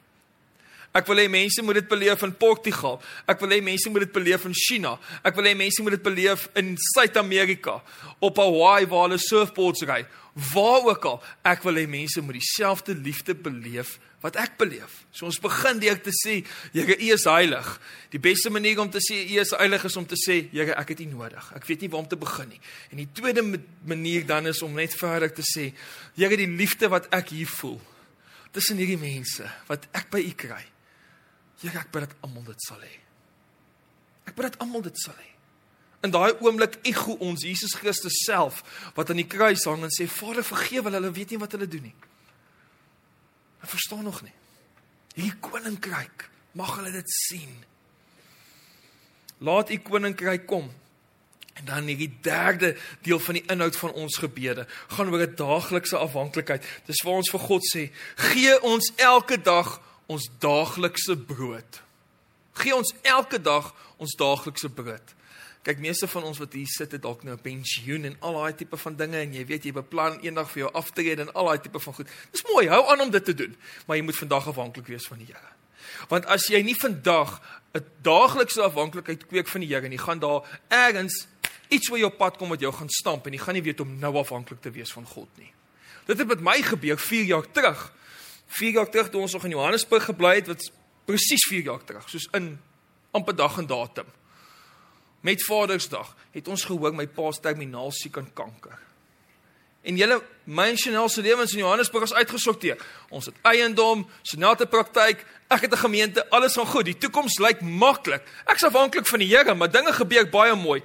Ek 1.00 1.08
wil 1.08 1.22
hê 1.22 1.30
mense 1.32 1.64
moet 1.64 1.80
dit 1.80 1.88
beleef 1.88 2.24
in 2.28 2.34
Portugal. 2.36 2.98
Ek 3.30 3.40
wil 3.40 3.56
hê 3.56 3.62
mense 3.64 3.92
moet 3.92 4.04
dit 4.04 4.16
beleef 4.16 4.44
in 4.50 4.56
China. 4.58 4.98
Ek 5.24 5.38
wil 5.38 5.48
hê 5.48 5.56
mense 5.56 5.84
moet 5.86 5.96
dit 5.96 6.04
beleef 6.04 6.50
in 6.60 6.74
Suid-Amerika, 6.92 7.80
op 8.20 8.42
Hawaii 8.42 8.90
waar 8.90 9.08
hulle 9.08 9.22
surfboards 9.24 9.86
ry. 9.88 10.04
Waar 10.52 10.92
ook 10.92 11.08
al, 11.08 11.18
ek 11.48 11.64
wil 11.68 11.80
hê 11.80 11.88
mense 11.90 12.22
moet 12.24 12.40
dieselfde 12.40 12.96
liefde 13.00 13.36
beleef 13.36 13.98
wat 14.24 14.36
ek 14.40 14.58
beleef. 14.60 15.06
So 15.16 15.30
ons 15.30 15.40
begin 15.40 15.80
deur 15.80 16.00
te 16.04 16.12
sê, 16.16 16.42
Here, 16.74 16.96
U 17.00 17.12
is 17.16 17.24
heilig. 17.30 17.70
Die 18.12 18.20
beste 18.20 18.52
manier 18.52 18.82
om 18.84 18.90
te 18.92 19.00
sê 19.04 19.22
U 19.24 19.38
is 19.40 19.54
heilig 19.56 19.86
is 19.88 19.96
om 20.00 20.08
te 20.08 20.20
sê, 20.20 20.42
Here, 20.52 20.76
ek 20.76 20.92
het 20.94 21.04
U 21.06 21.08
nodig. 21.14 21.52
Ek 21.56 21.68
weet 21.70 21.86
nie 21.86 21.92
waar 21.94 22.04
om 22.04 22.10
te 22.12 22.20
begin 22.20 22.52
nie. 22.52 22.60
En 22.92 23.00
die 23.00 23.08
tweede 23.16 23.46
manier 23.88 24.28
dan 24.28 24.52
is 24.52 24.60
om 24.66 24.76
net 24.76 24.96
verder 25.00 25.32
te 25.32 25.46
sê, 25.48 25.70
Here, 26.20 26.40
die 26.40 26.52
liefde 26.52 26.92
wat 26.92 27.08
ek 27.16 27.32
hier 27.38 27.48
voel 27.60 27.80
tussen 28.52 28.80
hierdie 28.82 29.00
mense 29.00 29.46
wat 29.70 29.88
ek 29.96 30.10
by 30.14 30.24
U 30.26 30.36
kry. 30.38 30.64
Here, 31.60 31.80
ek 31.80 31.92
bid 31.92 32.08
dat 32.08 32.16
almal 32.24 32.46
dit 32.48 32.64
sal 32.64 32.80
hê. 32.80 32.96
Ek 34.30 34.36
bid 34.36 34.48
dat 34.48 34.60
almal 34.64 34.86
dit 34.86 35.00
sal 35.02 35.18
hê. 35.20 35.30
In 36.08 36.14
daai 36.16 36.32
oomblik 36.40 36.78
ego 36.88 37.18
ons 37.20 37.44
Jesus 37.44 37.76
Christus 37.76 38.22
self 38.24 38.62
wat 38.96 39.10
aan 39.12 39.20
die 39.20 39.28
kruis 39.28 39.66
hang 39.68 39.84
en 39.84 39.92
sê 39.92 40.08
Vader 40.08 40.46
vergewe 40.48 40.88
hulle, 40.88 41.02
hulle 41.02 41.16
weet 41.16 41.34
nie 41.34 41.42
wat 41.42 41.56
hulle 41.58 41.68
doen 41.68 41.90
nie. 41.90 41.96
Hulle 43.60 43.72
verstaan 43.74 44.06
nog 44.08 44.22
nie. 44.24 44.36
Hierdie 45.18 45.36
koninkryk, 45.44 46.30
mag 46.56 46.78
hulle 46.78 46.94
dit 46.96 47.12
sien. 47.26 47.52
Laat 49.44 49.74
u 49.76 49.80
koninkryk 49.84 50.48
kom. 50.48 50.70
En 51.60 51.68
dan 51.68 51.92
hierdie 51.92 52.14
derde 52.24 52.72
deel 53.04 53.20
van 53.20 53.36
die 53.36 53.44
inhoud 53.52 53.76
van 53.76 53.92
ons 54.00 54.22
gebede 54.24 54.64
gaan 54.96 55.12
oor 55.12 55.28
'n 55.28 55.36
daaglikse 55.36 55.98
afhanklikheid. 55.98 56.64
Dis 56.88 57.04
waar 57.04 57.20
ons 57.20 57.32
vir 57.32 57.40
God 57.40 57.64
sê, 57.76 57.92
gee 58.16 58.62
ons 58.64 58.92
elke 58.96 59.42
dag 59.42 59.82
ons 60.10 60.26
daaglikse 60.42 61.16
brood. 61.30 61.82
Gee 62.60 62.76
ons 62.76 62.92
elke 63.06 63.40
dag 63.42 63.70
ons 64.02 64.16
daaglikse 64.18 64.72
brood. 64.74 65.16
Kyk, 65.68 65.82
meeste 65.84 66.08
van 66.08 66.26
ons 66.30 66.40
wat 66.40 66.56
hier 66.56 66.70
sit 66.72 66.96
het 66.96 67.04
dalk 67.04 67.24
nou 67.24 67.36
'n 67.36 67.42
pensioen 67.42 68.06
en 68.06 68.16
al 68.20 68.34
daai 68.34 68.56
tipe 68.56 68.78
van 68.78 68.96
dinge 68.96 69.18
en 69.18 69.34
jy 69.34 69.46
weet 69.46 69.64
jy 69.66 69.72
beplan 69.72 70.20
eendag 70.22 70.50
vir 70.52 70.64
jou 70.64 70.72
aftrede 70.74 71.22
en 71.22 71.34
al 71.34 71.46
daai 71.46 71.60
tipe 71.60 71.80
van 71.80 71.94
goed. 71.94 72.08
Dis 72.32 72.44
mooi, 72.54 72.68
hou 72.68 72.84
aan 72.92 73.02
om 73.02 73.12
dit 73.12 73.26
te 73.26 73.34
doen, 73.34 73.56
maar 73.86 73.98
jy 73.98 74.04
moet 74.04 74.16
vandag 74.16 74.48
afhanklik 74.48 74.88
wees 74.88 75.08
van 75.08 75.18
die 75.18 75.28
Here. 75.28 75.54
Want 76.08 76.26
as 76.26 76.48
jy 76.48 76.62
nie 76.62 76.76
vandag 76.76 77.42
'n 77.74 77.86
daaglikse 78.02 78.62
afhanklikheid 78.62 79.28
kweek 79.28 79.48
van 79.48 79.62
die 79.62 79.70
Here 79.70 79.88
nie, 79.88 79.98
gaan 79.98 80.20
daar 80.20 80.60
ergens 80.68 81.28
iets 81.68 81.88
waar 81.88 82.00
jou 82.00 82.12
pad 82.12 82.38
kom 82.38 82.50
wat 82.50 82.60
jou 82.60 82.74
gaan 82.74 82.90
stamp 82.90 83.26
en 83.26 83.34
jy 83.34 83.40
gaan 83.40 83.54
nie 83.54 83.64
weet 83.64 83.80
om 83.80 84.00
nou 84.00 84.16
afhanklik 84.18 84.62
te 84.62 84.72
wees 84.72 84.92
van 84.92 85.06
God 85.06 85.30
nie. 85.38 85.52
Dit 86.06 86.18
het 86.18 86.28
met 86.28 86.42
my 86.42 86.62
gebeur 86.62 86.98
4 86.98 87.24
jaar 87.24 87.52
terug. 87.52 87.92
4 88.50 88.72
jaar 88.72 88.90
terug 88.90 89.10
toe 89.10 89.22
ons 89.22 89.34
nog 89.34 89.46
in 89.46 89.56
Johannesburg 89.56 90.10
gebly 90.10 90.36
het, 90.40 90.50
wat 90.50 90.72
presies 91.06 91.46
4 91.50 91.70
jaar 91.70 91.84
terug, 91.86 92.10
soos 92.10 92.28
in 92.38 92.56
amper 93.16 93.36
dag 93.36 93.58
en 93.62 93.70
datum. 93.70 94.10
Met 95.26 95.44
Vadersdag 95.44 96.16
het 96.32 96.48
ons 96.48 96.64
gehoor 96.66 96.96
my 96.96 97.08
pa 97.08 97.32
se 97.32 97.44
terminaal 97.44 97.92
siek 97.92 98.18
aan 98.18 98.30
kanker. 98.34 98.78
En 99.82 99.96
julle 99.96 100.20
mensioneel 100.44 101.10
se 101.10 101.22
lewens 101.22 101.54
in 101.56 101.64
Johannesburg 101.64 102.10
is 102.10 102.14
uitgesorteer. 102.14 102.80
Ons 103.10 103.30
het 103.32 103.36
eiendom, 103.48 104.04
senate 104.28 104.68
praktyk, 104.68 105.24
ek 105.48 105.62
het 105.62 105.74
'n 105.74 105.86
gemeente, 105.86 106.30
alles 106.30 106.56
gaan 106.56 106.66
goed. 106.66 106.86
Die 106.86 106.98
toekoms 106.98 107.40
lyk 107.40 107.62
maklik. 107.62 108.24
Ek's 108.46 108.64
afhanklik 108.64 109.08
van 109.08 109.20
die 109.20 109.36
Here, 109.36 109.56
maar 109.56 109.72
dinge 109.72 109.94
gebeur 109.94 110.30
baie 110.30 110.56
mooi. 110.56 110.84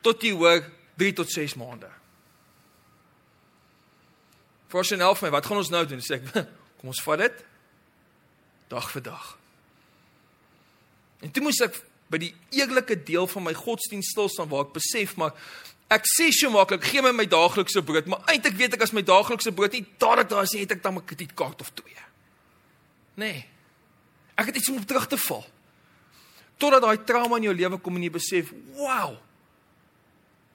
Tot 0.00 0.22
jy 0.22 0.32
hoor 0.32 0.64
3 0.96 1.12
tot 1.12 1.30
6 1.30 1.54
maande. 1.54 1.88
Voorsien 4.68 4.98
vir 4.98 5.16
my, 5.22 5.30
wat 5.30 5.46
gaan 5.46 5.56
ons 5.56 5.70
nou 5.70 5.86
doen? 5.86 6.00
Sê 6.00 6.14
ek, 6.14 6.22
Kom 6.80 6.94
ons 6.94 7.02
vat 7.04 7.20
dit 7.20 7.44
dag 8.70 8.86
vir 8.94 9.02
dag. 9.04 9.26
En 11.20 11.30
toe 11.30 11.42
moes 11.44 11.58
ek 11.60 11.76
by 12.10 12.20
die 12.22 12.32
eerlike 12.56 12.96
deel 13.06 13.28
van 13.28 13.44
my 13.44 13.52
godsdienst 13.54 14.14
stil 14.14 14.30
staan 14.32 14.48
waar 14.50 14.64
ek 14.64 14.78
besef 14.78 15.12
maar 15.20 15.34
ek 15.90 16.06
sê 16.06 16.30
so 16.32 16.48
maklik 16.54 16.86
gee 16.86 17.02
my 17.02 17.10
my 17.12 17.26
daaglikse 17.28 17.82
brood, 17.82 18.06
maar 18.08 18.22
eintlik 18.30 18.56
weet 18.56 18.76
ek 18.78 18.84
as 18.86 18.94
my 18.96 19.02
daaglikse 19.04 19.52
brood 19.52 19.74
nie 19.74 19.84
dadelik 19.98 20.30
daar 20.30 20.46
is 20.46 20.54
nie, 20.54 20.62
het 20.62 20.76
ek 20.78 20.82
dan 20.82 20.96
'n 20.96 21.04
kredietkaart 21.04 21.60
of 21.60 21.70
twee. 21.74 21.98
Nee. 23.14 23.44
Ek 24.38 24.46
het 24.46 24.56
iets 24.56 24.70
om 24.70 24.78
op 24.78 24.86
terug 24.86 25.06
te 25.06 25.18
val. 25.18 25.44
Totdat 26.56 26.82
daai 26.82 27.04
trauma 27.04 27.36
in 27.36 27.50
jou 27.50 27.54
lewe 27.54 27.78
kom 27.78 27.96
en 27.96 28.02
jy 28.02 28.10
besef, 28.10 28.52
"Wow. 28.76 29.18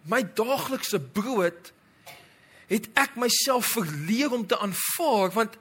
My 0.03 0.23
daaglikse 0.23 0.99
brood 0.99 1.71
het 2.67 2.87
ek 2.93 3.15
myself 3.15 3.65
verleer 3.65 4.31
om 4.31 4.47
te 4.47 4.57
aanvaar 4.57 5.31
want 5.31 5.57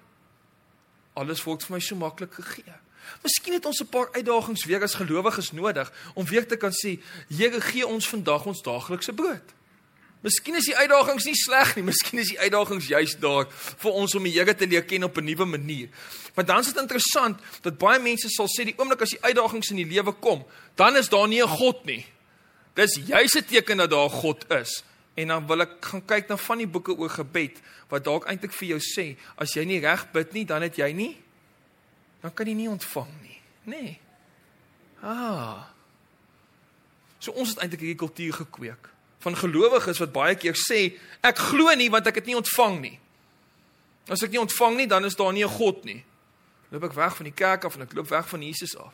alles 1.15 1.43
word 1.45 1.63
vir 1.63 1.77
my 1.77 1.81
so 1.81 1.97
maklik 1.97 2.35
gegee. 2.35 2.75
Miskien 3.23 3.55
het 3.55 3.67
ons 3.67 3.81
'n 3.81 3.89
paar 3.89 4.09
uitdagings 4.13 4.65
weer 4.65 4.83
as 4.83 4.95
gelowiges 4.95 5.53
nodig 5.53 5.93
om 6.15 6.27
weer 6.27 6.47
te 6.47 6.57
kan 6.57 6.73
sê, 6.73 7.01
Here, 7.29 7.61
gee 7.61 7.87
ons 7.87 8.09
vandag 8.09 8.47
ons 8.47 8.63
daaglikse 8.63 9.13
brood. 9.13 9.55
Miskien 10.23 10.55
is 10.55 10.65
die 10.65 10.77
uitdagings 10.77 11.25
nie 11.25 11.37
sleg 11.37 11.75
nie, 11.77 11.85
miskien 11.93 12.19
is 12.19 12.29
die 12.29 12.41
uitdagings 12.41 12.87
juist 12.89 13.21
daar 13.21 13.47
vir 13.53 13.93
ons 13.93 14.15
om 14.15 14.25
die 14.25 14.33
Here 14.33 14.55
te 14.55 14.67
leer 14.67 14.85
ken 14.85 15.05
op 15.05 15.19
'n 15.19 15.25
nuwe 15.25 15.45
manier. 15.45 15.89
Maar 16.35 16.45
dan 16.45 16.61
is 16.61 16.73
dit 16.73 16.81
interessant 16.81 17.39
dat 17.63 17.79
baie 17.79 18.01
mense 18.01 18.29
sal 18.29 18.49
sê 18.49 18.65
die 18.65 18.79
oomblik 18.79 19.03
as 19.03 19.11
die 19.11 19.23
uitdagings 19.23 19.71
in 19.71 19.77
die 19.77 19.93
lewe 19.93 20.13
kom, 20.13 20.45
dan 20.75 20.97
is 20.97 21.09
daar 21.09 21.29
nie 21.29 21.43
'n 21.43 21.49
God 21.49 21.85
nie. 21.85 22.07
Dis 22.75 22.99
juist 23.07 23.37
'n 23.37 23.45
teken 23.45 23.77
dat 23.77 23.91
daar 23.91 24.07
'n 24.07 24.11
God 24.11 24.51
is. 24.51 24.83
En 25.15 25.29
dan 25.29 25.47
wil 25.47 25.61
ek 25.61 25.77
gaan 25.81 26.03
kyk 26.05 26.29
na 26.29 26.37
van 26.37 26.59
die 26.59 26.67
boeke 26.67 26.97
oor 26.97 27.11
gebed 27.11 27.61
wat 27.89 28.05
dalk 28.05 28.27
eintlik 28.27 28.53
vir 28.53 28.75
jou 28.75 28.81
sê 28.83 29.17
as 29.37 29.55
jy 29.55 29.65
nie 29.65 29.81
reg 29.81 30.09
bid 30.13 30.33
nie, 30.35 30.45
dan 30.45 30.63
het 30.63 30.79
jy 30.79 30.93
nie 30.93 31.13
dan 32.25 32.33
kan 32.33 32.49
jy 32.49 32.55
nie 32.57 32.71
ontvang 32.73 33.11
nie, 33.21 33.37
nê? 33.69 33.81
Nee. 33.85 33.97
Ah. 35.05 35.67
So 37.21 37.37
ons 37.37 37.51
het 37.53 37.61
eintlik 37.61 37.83
hierdie 37.85 38.01
kultuur 38.01 38.39
gekweek 38.39 38.89
van 39.25 39.37
gelowiges 39.37 40.01
wat 40.01 40.13
baie 40.13 40.37
keer 40.41 40.57
sê 40.57 40.79
ek 41.25 41.43
glo 41.51 41.73
nie 41.77 41.91
want 41.93 42.09
ek 42.09 42.23
het 42.23 42.29
nie 42.29 42.37
ontvang 42.37 42.79
nie. 42.81 42.95
As 44.09 44.25
ek 44.25 44.33
nie 44.33 44.41
ontvang 44.41 44.79
nie, 44.81 44.89
dan 44.89 45.05
is 45.05 45.17
daar 45.17 45.33
nie 45.33 45.45
'n 45.45 45.53
God 45.53 45.85
nie. 45.85 46.05
Loop 46.73 46.85
ek 46.85 46.97
weg 46.97 47.17
van 47.17 47.25
die 47.25 47.37
kerk 47.37 47.65
af 47.65 47.77
en 47.77 47.83
ek 47.83 47.93
loop 47.93 48.09
weg 48.09 48.29
van 48.29 48.43
Jesus 48.43 48.77
af. 48.77 48.93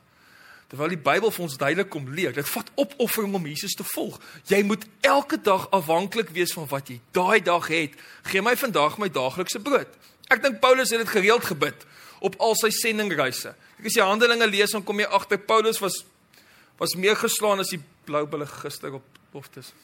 Terwyl 0.70 0.92
die 0.92 1.02
Bybel 1.02 1.32
vir 1.34 1.42
ons 1.42 1.56
duidelik 1.58 1.88
kom 1.90 2.06
leer, 2.14 2.30
dit 2.34 2.46
vat 2.46 2.68
opoffering 2.78 3.32
om 3.34 3.46
Jesus 3.50 3.74
te 3.74 3.86
volg. 3.96 4.20
Jy 4.46 4.60
moet 4.68 4.84
elke 5.02 5.40
dag 5.42 5.66
afhanklik 5.74 6.30
wees 6.36 6.54
van 6.54 6.68
wat 6.70 6.92
jy 6.92 7.00
daai 7.16 7.42
dag 7.42 7.66
het. 7.72 7.96
Gee 8.30 8.42
my 8.42 8.54
vandag 8.56 9.00
my 9.02 9.08
daaglikse 9.10 9.58
brood. 9.66 9.90
Ek 10.30 10.44
dink 10.44 10.60
Paulus 10.62 10.92
het 10.94 11.02
dit 11.02 11.10
gereeld 11.10 11.48
gebid 11.48 11.86
op 12.22 12.38
al 12.38 12.54
sy 12.54 12.70
sendingreise. 12.70 13.56
Ek 13.80 13.90
as 13.90 13.98
jy 13.98 14.06
Handelinge 14.06 14.46
lees, 14.46 14.70
dan 14.70 14.84
kom 14.86 15.00
jy 15.02 15.08
agter 15.10 15.42
Paulus 15.42 15.82
was 15.82 16.04
was 16.80 16.94
meer 16.96 17.18
geslaan 17.18 17.60
as 17.60 17.74
die 17.74 17.82
blou 18.08 18.22
bulle 18.30 18.46
gister 18.48 18.94
op 18.96 19.18
Boftes. 19.34 19.74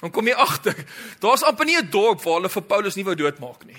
Dan 0.00 0.12
kom 0.14 0.30
jy 0.30 0.32
agter, 0.32 0.78
daar's 1.20 1.42
amper 1.44 1.66
nie 1.66 1.76
'n 1.76 1.90
dorp 1.90 2.22
waar 2.24 2.38
hulle 2.40 2.48
vir 2.48 2.62
Paulus 2.62 2.96
nie 2.96 3.04
wou 3.04 3.14
doodmaak 3.14 3.66
nie. 3.66 3.76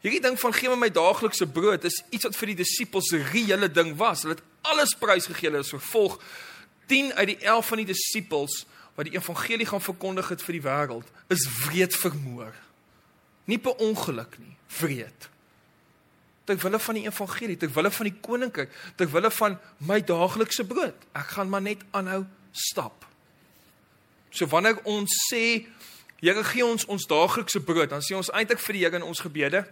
Hierdie 0.00 0.22
ding 0.24 0.38
van 0.40 0.54
gee 0.56 0.68
my 0.72 0.78
my 0.80 0.88
daaglikse 0.88 1.46
brood 1.46 1.84
is 1.84 2.02
iets 2.08 2.24
wat 2.24 2.36
vir 2.36 2.54
die 2.54 2.60
disippels 2.62 3.12
'n 3.12 3.26
reële 3.32 3.68
ding 3.68 3.96
was. 3.96 4.22
Hulle 4.22 4.34
het 4.34 4.44
alles 4.62 4.94
prysgegee. 4.94 5.50
Hulle 5.50 5.60
is 5.60 5.68
vervolg 5.68 6.20
10 6.86 7.12
uit 7.14 7.26
die 7.26 7.38
11 7.38 7.66
van 7.66 7.76
die 7.76 7.86
disippels 7.86 8.64
wat 8.94 9.06
die 9.06 9.14
evangelie 9.14 9.66
gaan 9.66 9.80
verkondig 9.80 10.28
het 10.28 10.42
vir 10.42 10.52
die 10.52 10.62
wêreld 10.62 11.06
is 11.28 11.48
wreed 11.64 11.94
vermoor. 11.96 12.54
Nie 13.44 13.58
per 13.58 13.76
ongeluk 13.76 14.38
nie, 14.38 14.56
wreed. 14.80 15.28
Ter 16.44 16.58
wille 16.58 16.78
van 16.78 16.94
die 16.94 17.06
evangelie, 17.06 17.56
ter 17.56 17.70
wille 17.72 17.90
van 17.90 18.06
die 18.06 18.16
koninkryk, 18.20 18.70
ter 18.96 19.10
wille 19.10 19.30
van 19.30 19.58
my 19.78 20.00
daaglikse 20.00 20.64
brood. 20.64 21.06
Ek 21.12 21.36
gaan 21.36 21.48
maar 21.48 21.62
net 21.62 21.84
aanhou 21.90 22.24
stap. 22.52 23.06
So 24.30 24.46
wanneer 24.46 24.82
ons 24.84 25.26
sê 25.32 25.66
Here 26.20 26.44
gee 26.44 26.60
ons 26.60 26.84
ons 26.84 27.06
daaglikse 27.08 27.62
brood, 27.64 27.88
dan 27.88 28.02
sê 28.04 28.12
ons 28.12 28.28
eintlik 28.36 28.60
vir 28.60 28.76
die 28.76 28.82
Here 28.84 28.96
in 28.96 29.06
ons 29.08 29.22
gebede. 29.24 29.64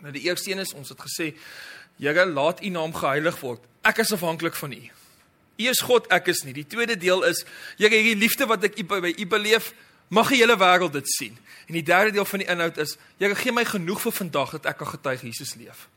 Nou 0.00 0.12
die 0.12 0.22
eerste 0.28 0.50
een 0.50 0.62
is 0.62 0.74
ons 0.74 0.88
het 0.88 1.00
gesê 1.00 1.34
Here 2.00 2.24
laat 2.26 2.62
U 2.64 2.68
naam 2.72 2.94
geheilig 2.96 3.36
word. 3.40 3.60
Ek 3.84 3.98
is 4.00 4.12
afhanklik 4.12 4.56
van 4.56 4.72
U. 4.72 4.80
U 5.60 5.66
is 5.68 5.82
God, 5.84 6.06
ek 6.08 6.30
is 6.32 6.40
nie. 6.46 6.54
Die 6.56 6.66
tweede 6.66 6.96
deel 6.96 7.22
is 7.28 7.44
Here 7.76 7.92
hierdie 7.92 8.16
liefde 8.16 8.48
wat 8.48 8.64
ek 8.64 8.78
by 8.88 9.12
U 9.12 9.26
beleef, 9.28 9.74
mag 10.08 10.30
die 10.32 10.40
hele 10.40 10.56
wêreld 10.56 10.96
dit 10.96 11.10
sien. 11.12 11.36
En 11.68 11.76
die 11.76 11.84
derde 11.84 12.14
deel 12.16 12.24
van 12.24 12.42
die 12.42 12.48
inhoud 12.48 12.80
is 12.80 12.96
Here 13.20 13.36
gee 13.36 13.52
my 13.52 13.66
genoeg 13.68 14.00
vir 14.06 14.16
vandag 14.16 14.56
dat 14.56 14.70
ek 14.72 14.80
kan 14.80 14.92
getuig 14.94 15.26
Jesus 15.28 15.54
leef. 15.60 15.88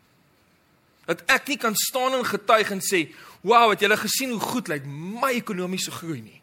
Dat 1.08 1.24
ek 1.32 1.48
nie 1.52 1.60
kan 1.60 1.76
staan 1.76 2.16
en 2.16 2.28
getuig 2.28 2.72
en 2.72 2.84
sê, 2.84 3.16
"Wow, 3.42 3.72
het 3.72 3.80
julle 3.80 3.98
gesien 3.98 4.32
hoe 4.32 4.40
goed 4.40 4.68
lyk 4.68 4.86
my 4.86 5.32
ekonomiese 5.32 5.92
groei 5.92 6.22
nie?" 6.22 6.42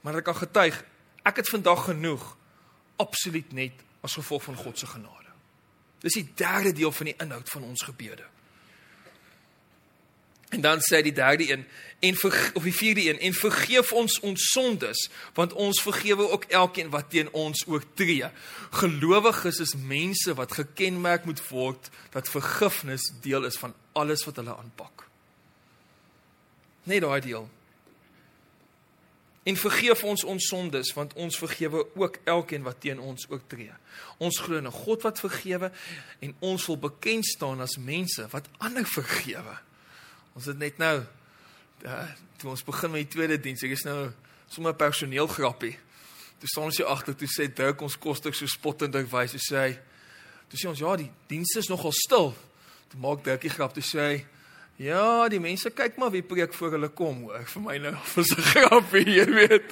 Maar 0.00 0.12
dat 0.12 0.20
ek 0.20 0.24
kan 0.24 0.48
getuig, 0.48 0.84
ek 1.24 1.36
het 1.36 1.48
vandag 1.48 1.84
genoeg 1.84 2.36
absoluut 2.96 3.52
net 3.52 3.72
as 4.00 4.14
gevolg 4.14 4.42
van 4.42 4.56
God 4.56 4.78
se 4.78 4.86
genade. 4.86 5.25
Dis 6.00 6.18
die 6.18 6.28
derde 6.34 6.72
deel 6.72 6.92
van 6.92 7.10
die 7.10 7.16
inhoud 7.18 7.48
van 7.48 7.62
ons 7.62 7.82
gebede. 7.82 8.24
En 10.48 10.60
dan 10.60 10.80
sê 10.80 11.02
die 11.02 11.12
derde 11.12 11.50
een 11.50 11.66
en 11.98 12.14
ver, 12.14 12.50
of 12.54 12.62
die 12.62 12.74
vierde 12.74 13.08
een 13.08 13.18
en 13.18 13.34
vergeef 13.34 13.92
ons 13.92 14.20
ons 14.20 14.50
sondes 14.52 15.08
want 15.34 15.52
ons 15.52 15.82
vergewe 15.82 16.28
ook 16.30 16.44
elkeen 16.44 16.90
wat 16.90 17.10
teen 17.10 17.32
ons 17.32 17.64
oortree. 17.66 18.30
Gelowiges 18.70 19.58
is 19.64 19.74
mense 19.74 20.34
wat 20.34 20.52
gekenmerk 20.52 21.24
moet 21.24 21.42
word 21.48 21.90
dat 22.14 22.30
vergifnis 22.30 23.10
deel 23.22 23.44
is 23.44 23.58
van 23.58 23.74
alles 23.92 24.24
wat 24.24 24.36
hulle 24.36 24.56
aanpak. 24.56 25.06
Net 26.86 27.02
daai 27.02 27.20
deel. 27.20 27.48
En 29.46 29.56
vergeef 29.56 30.02
ons 30.04 30.24
ons 30.26 30.46
sondes 30.50 30.88
want 30.96 31.12
ons 31.14 31.38
vergewe 31.38 31.84
ook 31.94 32.18
elkeen 32.26 32.64
wat 32.66 32.80
teen 32.82 32.98
ons 32.98 33.28
oortree. 33.30 33.70
Ons 34.18 34.40
glo 34.42 34.58
in 34.58 34.66
'n 34.66 34.74
God 34.74 35.02
wat 35.02 35.22
vergewe 35.22 35.70
en 36.18 36.34
ons 36.38 36.66
wil 36.66 36.78
bekend 36.78 37.24
staan 37.26 37.60
as 37.60 37.76
mense 37.76 38.26
wat 38.30 38.48
ander 38.58 38.86
vergewe. 38.86 39.58
Ons 40.34 40.44
het 40.44 40.58
net 40.58 40.78
nou 40.78 41.04
ja, 41.82 42.16
toe 42.36 42.50
ons 42.50 42.64
begin 42.64 42.90
met 42.90 43.06
die 43.06 43.14
tweede 43.14 43.40
diens, 43.40 43.62
ek 43.62 43.70
is 43.70 43.84
nou 43.84 44.10
sommer 44.48 44.74
personeel 44.74 45.26
grappie. 45.26 45.78
Toe 46.38 46.48
staan 46.48 46.64
ons 46.64 46.76
hier 46.76 46.86
agter 46.86 47.16
toe 47.16 47.28
sê 47.28 47.46
Dirk 47.46 47.80
ons 47.80 47.98
kostek 47.98 48.34
so 48.34 48.46
spottend 48.46 48.94
wys 48.94 49.32
en 49.32 49.40
sê 49.40 49.78
toe 50.48 50.58
sê 50.58 50.68
ons 50.68 50.78
ja, 50.78 50.96
die 50.96 51.10
diens 51.28 51.56
is 51.56 51.68
nogal 51.68 51.92
stil. 51.92 52.34
Toe 52.90 53.00
maak 53.00 53.24
Dirkie 53.24 53.50
grap 53.50 53.74
toe 53.74 53.82
sê 53.82 54.26
Ja, 54.76 55.24
die 55.32 55.40
mense 55.40 55.70
kyk 55.72 55.96
maar 55.96 56.10
wie 56.12 56.20
preek 56.22 56.52
voor 56.52 56.74
hulle 56.76 56.88
kom, 56.92 57.22
hoor. 57.24 57.46
Vir 57.48 57.62
my 57.64 57.76
nou 57.80 57.94
vir 58.12 58.24
'n 58.24 58.42
grapie, 58.50 59.06
jy 59.08 59.24
weet. 59.32 59.70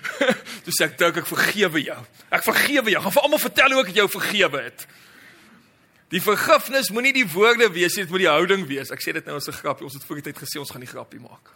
Toe 0.64 0.72
sê 0.72 0.88
ek, 0.88 0.96
"Dirk, 0.98 1.20
ek 1.20 1.28
vergewe 1.28 1.82
jou. 1.84 1.98
Ek 2.32 2.44
vergewe 2.44 2.90
jou. 2.90 3.02
Gaan 3.02 3.12
vir 3.12 3.22
almal 3.22 3.42
vertel 3.44 3.76
hoe 3.76 3.84
ek 3.84 3.92
jou 3.94 4.08
vergewe 4.08 4.62
het." 4.62 4.86
Die 6.08 6.22
vergifnis 6.24 6.88
moenie 6.88 7.12
die 7.12 7.28
woorde 7.28 7.68
wees 7.68 7.94
nie, 7.96 8.06
dit 8.06 8.10
moet 8.10 8.24
die 8.24 8.32
houding 8.32 8.64
wees. 8.66 8.90
Ek 8.90 9.02
sê 9.04 9.12
dit 9.12 9.26
nou 9.26 9.36
as 9.36 9.48
'n 9.48 9.60
grappie. 9.60 9.84
Ons 9.84 9.94
het 10.00 10.04
voor 10.04 10.16
die 10.16 10.32
tyd 10.32 10.40
gesê 10.40 10.56
ons 10.58 10.70
gaan 10.70 10.80
nie 10.80 10.88
grappie 10.88 11.20
maak. 11.20 11.52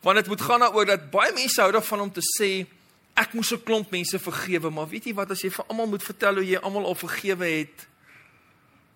Want 0.00 0.16
dit 0.16 0.26
moet 0.26 0.40
gaan 0.40 0.60
daaroor 0.60 0.86
dat 0.86 1.10
baie 1.10 1.32
mense 1.32 1.60
hou 1.60 1.72
daarvan 1.72 2.00
om 2.00 2.12
te 2.12 2.24
sê 2.40 2.66
ek 3.14 3.34
moes 3.34 3.52
'n 3.52 3.62
klomp 3.62 3.90
mense 3.90 4.18
vergewe, 4.18 4.70
maar 4.70 4.88
weet 4.88 5.04
jy 5.04 5.14
wat 5.14 5.30
as 5.30 5.42
jy 5.42 5.50
vir 5.50 5.64
almal 5.68 5.86
moet 5.86 6.02
vertel 6.02 6.34
hoe 6.34 6.44
jy 6.44 6.56
almal 6.56 6.86
al 6.86 6.94
vergewe 6.94 7.44
het, 7.44 7.86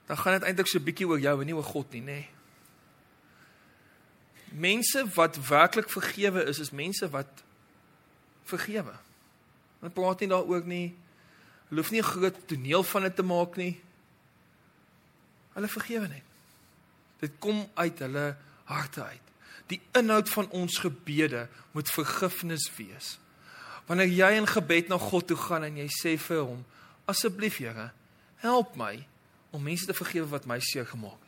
dan 0.07 0.17
gaan 0.17 0.41
dit 0.41 0.49
eintlik 0.49 0.67
so 0.67 0.81
bietjie 0.81 1.07
oor 1.07 1.21
jou 1.21 1.41
en 1.41 1.47
nie 1.47 1.55
oor 1.55 1.63
God 1.63 1.93
nie, 1.93 2.01
nê? 2.01 2.07
Nee. 2.07 2.38
Mense 4.51 5.05
wat 5.15 5.37
werklik 5.49 5.91
vergewe 5.91 6.45
is, 6.45 6.59
is 6.59 6.71
mense 6.71 7.09
wat 7.11 7.43
vergewe. 8.49 8.95
Hulle 9.81 9.93
praat 9.95 10.21
nie 10.21 10.31
daaroor 10.31 10.65
nie. 10.67 10.97
Hulle 11.69 11.83
hoef 11.83 11.91
nie 11.91 12.01
'n 12.01 12.13
groot 12.13 12.37
toneel 12.49 12.83
van 12.83 13.03
dit 13.03 13.17
te 13.17 13.23
maak 13.23 13.57
nie. 13.57 13.81
Hulle 15.53 15.69
vergewe 15.69 16.09
net. 16.09 16.23
Dit 17.19 17.33
kom 17.39 17.71
uit 17.75 17.99
hulle 17.99 18.37
harte 18.65 19.05
uit. 19.05 19.27
Die 19.67 19.81
inhoud 19.93 20.29
van 20.29 20.51
ons 20.51 20.79
gebede 20.79 21.49
moet 21.73 21.91
vergifnis 21.91 22.71
wees. 22.77 23.19
Wanneer 23.87 24.09
jy 24.09 24.31
in 24.37 24.47
gebed 24.47 24.89
na 24.89 24.99
God 24.99 25.27
toe 25.27 25.37
gaan 25.37 25.65
en 25.65 25.77
jy 25.77 25.89
sê 25.89 26.19
vir 26.19 26.43
hom, 26.45 26.65
asseblief 27.05 27.57
Here, 27.57 27.91
help 28.37 28.77
my 28.77 29.07
om 29.51 29.63
mense 29.63 29.87
te 29.87 29.97
vergewe 29.97 30.29
wat 30.29 30.47
my 30.47 30.61
seer 30.61 30.87
gemaak 30.87 31.19
het. 31.21 31.28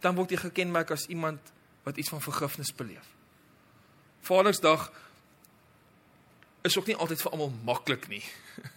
Dan 0.00 0.14
word 0.14 0.30
jy 0.30 0.36
gekenmerk 0.36 0.90
as 0.90 1.06
iemand 1.08 1.52
wat 1.86 1.96
iets 1.96 2.10
van 2.12 2.20
vergifnis 2.20 2.74
beleef. 2.74 3.06
Vadersdag 4.26 4.90
is 6.66 6.78
ook 6.78 6.86
nie 6.90 6.96
altyd 6.96 7.22
vir 7.22 7.32
almal 7.32 7.52
maklik 7.64 8.08
nie. 8.10 8.22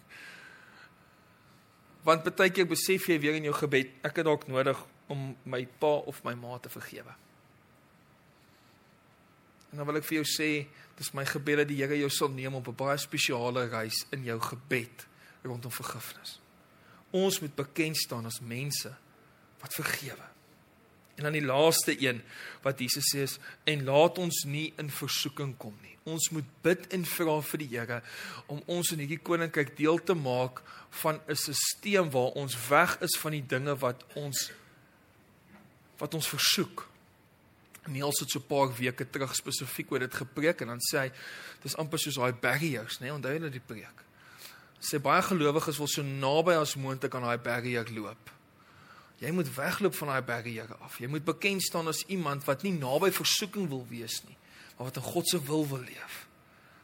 Want 2.08 2.30
baie 2.38 2.54
keer 2.54 2.70
besef 2.70 3.10
jy 3.10 3.18
weer 3.20 3.40
in 3.40 3.48
jou 3.50 3.56
gebed, 3.58 3.92
ek 4.06 4.22
het 4.22 4.28
dalk 4.30 4.46
nodig 4.48 4.78
om 5.10 5.34
my 5.50 5.64
pa 5.82 5.98
of 6.10 6.22
my 6.24 6.36
ma 6.38 6.60
te 6.62 6.70
vergewe. 6.70 7.16
En 9.70 9.82
dan 9.82 9.90
wil 9.90 10.00
ek 10.00 10.08
vir 10.08 10.20
jou 10.22 10.28
sê, 10.30 10.50
dis 10.98 11.12
my 11.18 11.26
gebed 11.28 11.64
dat 11.64 11.70
die 11.70 11.78
Here 11.82 11.98
jou 11.98 12.10
sal 12.14 12.32
neem 12.34 12.56
op 12.58 12.68
'n 12.68 12.78
baie 12.78 12.98
spesiale 12.98 13.68
reis 13.70 14.06
in 14.12 14.24
jou 14.24 14.40
gebed 14.40 15.08
rondom 15.44 15.72
vergifnis. 15.72 16.40
Ons 17.12 17.40
moet 17.40 17.56
bekend 17.56 17.98
staan 17.98 18.26
as 18.26 18.40
mense 18.40 18.96
wat 19.60 19.74
vergewe. 19.74 20.26
En 21.20 21.28
dan 21.28 21.36
die 21.36 21.44
laaste 21.44 21.96
een 22.00 22.22
wat 22.64 22.80
Jesus 22.80 23.12
sê 23.12 23.26
is 23.28 23.38
en 23.68 23.84
laat 23.84 24.18
ons 24.24 24.44
nie 24.48 24.70
in 24.80 24.88
versoeking 24.90 25.58
kom 25.60 25.76
nie. 25.84 25.98
Ons 26.08 26.30
moet 26.32 26.48
bid 26.64 26.86
en 26.96 27.04
vra 27.06 27.36
vir 27.44 27.60
die 27.60 27.68
Here 27.74 27.98
om 28.48 28.62
ons 28.72 28.94
in 28.96 29.04
hierdie 29.04 29.20
koninkryk 29.20 29.76
deel 29.78 30.00
te 30.00 30.16
maak 30.16 30.64
van 31.02 31.20
'n 31.28 31.36
stelsel 31.36 32.10
waar 32.10 32.40
ons 32.40 32.56
weg 32.70 32.98
is 33.04 33.20
van 33.20 33.36
die 33.36 33.44
dinge 33.46 33.76
wat 33.84 34.06
ons 34.16 34.52
wat 36.00 36.14
ons 36.14 36.28
versoek. 36.28 36.88
Niels 37.92 38.20
het 38.20 38.30
so 38.32 38.40
'n 38.40 38.48
paar 38.48 38.72
weke 38.80 39.10
terug 39.10 39.36
spesifiek 39.36 39.92
oor 39.92 40.00
dit 40.00 40.14
gepreek 40.14 40.62
en 40.62 40.68
dan 40.68 40.80
sê 40.80 40.98
hy 41.00 41.12
dis 41.62 41.76
amper 41.76 42.00
soos 42.00 42.16
daai 42.16 42.34
barriers, 42.34 43.00
né? 43.00 43.06
Nee? 43.06 43.14
Onthou 43.14 43.34
jy 43.34 43.50
die 43.50 43.60
preek? 43.60 44.04
Sê 44.80 45.00
baie 45.00 45.22
gelowiges 45.22 45.78
wil 45.78 45.88
so 45.88 46.02
naby 46.02 46.54
as 46.54 46.76
moontlik 46.76 47.16
aan 47.16 47.24
daai 47.24 47.38
barrier 47.38 47.86
loop. 47.92 48.39
Jy 49.20 49.32
moet 49.36 49.50
wegloop 49.56 49.96
van 50.00 50.14
daai 50.14 50.24
barriere 50.24 50.78
af. 50.80 51.00
Jy 51.00 51.10
moet 51.12 51.26
bekend 51.28 51.64
staan 51.64 51.88
as 51.92 52.06
iemand 52.08 52.46
wat 52.48 52.64
nie 52.64 52.72
naby 52.78 53.12
versoeking 53.12 53.68
wil 53.72 53.84
wees 53.90 54.22
nie 54.28 54.38
maar 54.80 54.88
wat 54.88 54.96
in 54.96 55.12
God 55.12 55.28
se 55.28 55.44
wil 55.44 55.68
wil 55.68 55.80
leef. 55.80 56.28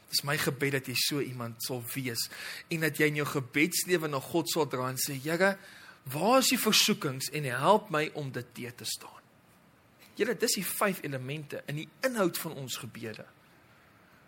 Dis 0.09 0.21
my 0.27 0.35
gebed 0.37 0.73
dat 0.75 0.87
jy 0.91 0.95
so 0.99 1.21
iemand 1.23 1.63
sal 1.63 1.79
wees 1.93 2.27
en 2.67 2.83
dat 2.83 2.99
jy 2.99 3.07
in 3.07 3.21
jou 3.21 3.27
gebedslewe 3.29 4.09
na 4.11 4.19
God 4.19 4.51
sal 4.51 4.67
dra 4.67 4.89
en 4.91 4.99
sê 4.99 5.15
Here, 5.15 5.53
waar 6.11 6.41
is 6.41 6.51
die 6.51 6.59
versoekings 6.59 7.31
en 7.31 7.47
help 7.47 7.87
my 7.95 8.09
om 8.19 8.27
dit 8.35 8.49
te 8.53 8.71
te 8.83 8.85
staan. 8.85 9.23
Julle, 10.19 10.35
dis 10.35 10.57
die 10.59 10.65
vyf 10.67 11.01
elemente 11.07 11.63
in 11.71 11.79
die 11.81 11.87
inhoud 12.03 12.37
van 12.37 12.59
ons 12.59 12.75
gebede. 12.83 13.23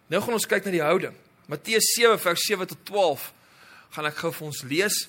Nou 0.07 0.23
gaan 0.23 0.39
ons 0.39 0.47
kyk 0.47 0.65
na 0.65 0.71
die 0.71 0.83
houding. 0.83 1.15
Matteus 1.51 1.91
7 1.95 2.15
vers 2.23 2.47
7 2.47 2.67
tot 2.71 2.87
12 2.87 3.27
gaan 3.95 4.07
ek 4.07 4.23
gou 4.23 4.31
vir 4.31 4.47
ons 4.47 4.63
lees 4.67 5.03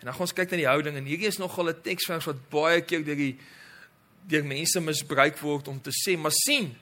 en 0.00 0.04
dan 0.04 0.12
gaan 0.12 0.26
ons 0.26 0.32
kyk 0.32 0.50
na 0.50 0.56
die 0.56 0.68
houding 0.68 0.96
en 0.96 1.04
hierdie 1.04 1.28
is 1.28 1.38
nogal 1.38 1.68
'n 1.68 1.82
teksvers 1.82 2.26
wat 2.26 2.50
baie 2.50 2.80
keer 2.80 3.04
deur 3.04 3.16
die 3.16 3.38
deur 4.26 4.44
mense 4.44 4.80
misbruik 4.80 5.38
word 5.38 5.68
om 5.68 5.80
te 5.80 5.90
sê, 5.90 6.16
maar 6.18 6.32
sien, 6.32 6.74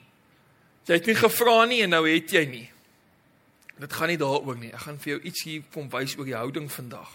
Jy 0.87 0.99
het 0.99 1.07
nie 1.07 1.15
gevra 1.15 1.65
nie 1.71 1.83
en 1.85 1.93
nou 1.95 2.03
het 2.09 2.33
jy 2.35 2.43
nie. 2.51 2.65
Dit 3.79 3.93
gaan 3.95 4.11
nie 4.11 4.19
daaroor 4.19 4.59
nie. 4.59 4.73
Ek 4.75 4.83
gaan 4.87 4.99
vir 5.03 5.15
jou 5.15 5.21
iets 5.31 5.45
hier 5.47 5.67
kom 5.75 5.89
wys 5.93 6.17
oor 6.19 6.27
die 6.27 6.37
houding 6.37 6.67
vandag. 6.71 7.11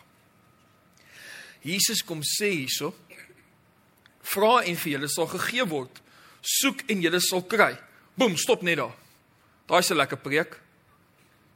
Jesus 1.67 2.03
kom 2.07 2.21
sê 2.23 2.53
hierso: 2.53 2.93
Vra 4.27 4.61
en 4.63 4.79
vir 4.79 4.93
julle 4.93 5.09
sal 5.11 5.27
gegee 5.33 5.67
word. 5.67 5.99
Soek 6.41 6.85
en 6.91 7.03
julle 7.03 7.19
sal 7.23 7.43
kry. 7.43 7.73
Boem, 8.15 8.37
stop 8.39 8.63
net 8.63 8.79
daar. 8.79 8.95
Daai's 9.67 9.91
'n 9.91 9.99
lekker 9.99 10.17
preek. 10.17 10.59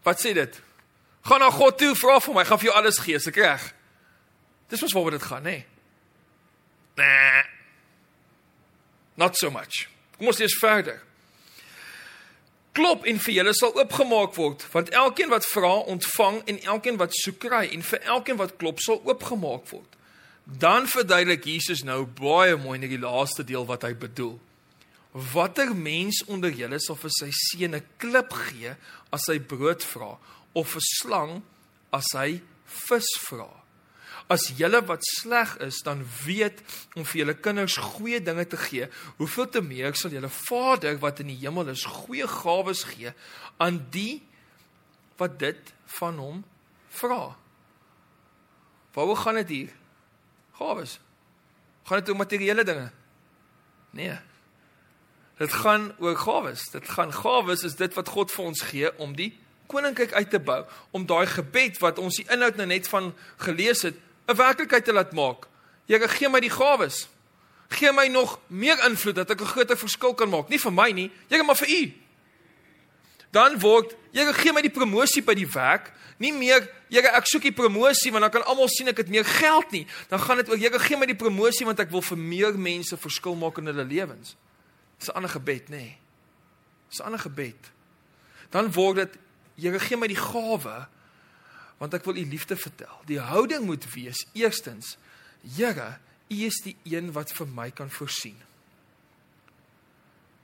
Wat 0.04 0.20
sê 0.20 0.34
dit? 0.34 0.62
Gaan 1.24 1.40
na 1.40 1.52
God 1.52 1.78
toe, 1.78 1.96
vra 1.96 2.20
vir 2.20 2.34
my, 2.34 2.44
gaan 2.44 2.60
vir 2.60 2.66
jou 2.66 2.76
alles 2.76 2.98
gee, 2.98 3.20
se 3.20 3.32
reg. 3.32 3.74
Dis 4.72 4.82
mos 4.82 4.94
waaroor 4.96 5.18
dit 5.18 5.28
gaan, 5.28 5.44
nê? 5.44 5.58
Nee. 6.96 7.44
Not 9.20 9.36
so 9.38 9.52
much. 9.52 9.88
Kom 10.18 10.32
ons 10.32 10.40
lees 10.40 10.56
verder. 10.62 11.02
Klop 12.72 13.04
en 13.10 13.18
vir 13.20 13.36
julle 13.36 13.52
sal 13.58 13.74
oopgemaak 13.76 14.38
word, 14.40 14.64
want 14.72 14.94
elkeen 14.96 15.32
wat 15.34 15.44
vra, 15.52 15.74
ontvang 15.92 16.40
en 16.48 16.62
elkeen 16.76 17.00
wat 17.02 17.16
soek 17.20 17.42
kry 17.44 17.66
en 17.76 17.84
vir 17.84 18.00
elkeen 18.16 18.40
wat 18.40 18.56
klop 18.62 18.80
sal 18.80 19.02
oopgemaak 19.04 19.68
word. 19.74 19.98
Dan 20.46 20.88
verduidelik 20.88 21.44
Jesus 21.46 21.84
nou 21.84 22.06
baie 22.06 22.56
mooi 22.56 22.80
in 22.80 22.88
die 22.88 23.02
laaste 23.02 23.44
deel 23.44 23.68
wat 23.68 23.84
hy 23.84 23.92
bedoel. 24.00 24.38
Watter 25.12 25.76
mens 25.76 26.24
onder 26.32 26.54
julle 26.56 26.80
sal 26.80 26.96
vir 26.96 27.12
sy 27.12 27.30
seun 27.36 27.76
'n 27.76 27.84
klip 28.00 28.32
gee 28.32 28.76
as 29.12 29.28
hy 29.28 29.40
brood 29.40 29.84
vra 29.84 30.18
of 30.56 30.76
'n 30.76 30.88
slang 30.96 31.44
as 31.92 32.08
hy 32.16 32.40
vis 32.88 33.12
vra? 33.28 33.61
As 34.32 34.48
julle 34.56 34.80
wat 34.88 35.04
sleg 35.04 35.58
is, 35.66 35.82
dan 35.84 36.06
weet 36.24 36.62
om 36.96 37.04
vir 37.04 37.22
julle 37.22 37.36
kinders 37.44 37.76
goeie 37.96 38.22
dinge 38.24 38.46
te 38.48 38.60
gee, 38.60 38.88
hoeveel 39.20 39.50
te 39.52 39.62
meer 39.66 39.98
sal 40.00 40.14
julle 40.16 40.32
Vader 40.32 40.96
wat 41.04 41.20
in 41.24 41.34
die 41.34 41.40
hemel 41.42 41.74
is, 41.74 41.84
goeie 41.84 42.30
gawes 42.32 42.86
gee 42.94 43.12
aan 43.62 43.82
die 43.94 44.22
wat 45.20 45.38
dit 45.42 45.74
van 46.00 46.18
hom 46.22 46.42
vra. 47.02 47.36
Waaroor 48.96 49.20
gaan 49.22 49.40
dit 49.44 49.54
hier? 49.56 49.76
Gawes. 50.58 50.98
Gaan 51.88 52.02
dit 52.02 52.10
oor 52.10 52.20
materiële 52.20 52.64
dinge? 52.68 52.90
Nee. 53.96 54.18
Dit 55.40 55.54
gaan 55.54 55.92
oor 56.00 56.18
gawes. 56.18 56.68
Dit 56.72 56.90
gaan 56.90 57.14
gawes 57.14 57.64
is 57.68 57.78
dit 57.80 57.94
wat 57.98 58.12
God 58.16 58.32
vir 58.32 58.46
ons 58.46 58.64
gee 58.72 58.92
om 59.00 59.16
die 59.16 59.32
koninkryk 59.72 60.12
uit 60.14 60.30
te 60.34 60.40
bou, 60.44 60.66
om 60.92 61.06
daai 61.08 61.26
gebed 61.32 61.78
wat 61.80 62.00
ons 62.02 62.18
die 62.20 62.28
inhoud 62.34 62.58
nou 62.60 62.68
net 62.68 62.90
van 62.92 63.14
gelees 63.40 63.86
het, 63.88 64.00
'n 64.32 64.36
werklikheid 64.38 64.86
te 64.86 64.94
laat 64.94 65.12
maak. 65.14 65.48
Here, 65.86 66.08
gee 66.08 66.30
my 66.30 66.40
die 66.40 66.50
gawes. 66.50 67.08
Gee 67.70 67.92
my 67.92 68.08
nog 68.08 68.40
meer 68.48 68.80
invloed 68.86 69.16
dat 69.16 69.30
ek 69.30 69.42
'n 69.42 69.46
groter 69.46 69.78
verskil 69.78 70.14
kan 70.14 70.30
maak, 70.30 70.50
nie 70.50 70.60
vir 70.60 70.72
my 70.74 70.92
nie, 70.92 71.12
Here, 71.28 71.44
maar 71.44 71.56
vir 71.56 71.70
U. 71.70 71.94
Dan 73.32 73.60
word, 73.60 73.96
Here, 74.12 74.34
gee 74.34 74.54
my 74.54 74.62
die 74.62 74.70
promosie 74.70 75.24
by 75.24 75.34
die 75.34 75.48
werk, 75.48 75.92
nie 76.18 76.34
meer, 76.34 76.70
Here, 76.90 77.08
ek 77.08 77.26
soek 77.26 77.42
die 77.42 77.52
promosie 77.52 78.12
want 78.12 78.24
dan 78.24 78.32
kan 78.32 78.46
almal 78.46 78.68
sien 78.68 78.88
ek 78.88 78.98
het 78.98 79.10
meer 79.10 79.26
geld 79.26 79.72
nie. 79.72 79.88
Dan 80.10 80.20
gaan 80.20 80.38
dit 80.38 80.50
oor, 80.50 80.58
Here, 80.58 80.80
gee 80.80 80.98
my 80.98 81.06
die 81.06 81.16
promosie 81.16 81.66
want 81.66 81.80
ek 81.80 81.90
wil 81.90 82.02
vir 82.02 82.18
meer 82.18 82.58
mense 82.58 82.98
verskil 82.98 83.36
maak 83.36 83.58
in 83.58 83.66
hulle 83.66 83.84
lewens. 83.84 84.36
Dis 85.00 85.10
'n 85.10 85.16
ander 85.16 85.30
gebed, 85.30 85.70
nê? 85.70 85.78
Nee. 85.78 85.98
Dis 86.90 87.00
'n 87.00 87.04
ander 87.04 87.20
gebed. 87.20 87.72
Dan 88.50 88.72
word 88.72 88.96
dit 88.96 89.18
Here 89.62 89.80
gee 89.80 89.98
my 89.98 90.08
die 90.08 90.18
gawe 90.18 90.88
want 91.82 91.98
ek 91.98 92.06
wil 92.06 92.20
u 92.22 92.26
liefde 92.30 92.56
vertel. 92.56 92.94
Die 93.10 93.20
houding 93.20 93.66
moet 93.66 93.88
wees 93.96 94.28
eerstens 94.38 94.98
Here, 95.42 95.98
u 96.30 96.36
is 96.46 96.60
die 96.62 96.76
een 96.86 97.08
wat 97.16 97.32
vir 97.34 97.48
my 97.50 97.72
kan 97.74 97.90
voorsien. 97.90 98.38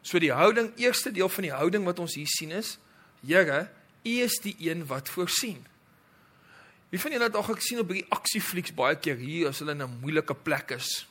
So 0.01 0.17
die 0.17 0.33
houding, 0.33 0.71
eerste 0.81 1.11
deel 1.13 1.29
van 1.29 1.45
die 1.45 1.53
houding 1.53 1.85
wat 1.85 2.01
ons 2.01 2.15
hier 2.17 2.29
sien 2.31 2.55
is 2.57 2.79
Here, 3.21 3.67
u 4.01 4.15
is 4.23 4.39
die 4.41 4.55
een 4.65 4.81
wat 4.89 5.11
voorsien. 5.13 5.61
Wie 6.89 6.99
van 7.01 7.13
julle 7.13 7.27
het 7.27 7.37
al 7.37 7.45
gesien 7.51 7.83
op 7.83 7.89
hierdie 7.91 8.09
aksieflieks 8.15 8.73
baie 8.73 8.97
keer 8.97 9.19
hier 9.21 9.51
as 9.51 9.61
hulle 9.61 9.75
in 9.77 9.83
'n 9.83 9.99
moeilike 10.01 10.33
plek 10.33 10.71
is? 10.71 11.05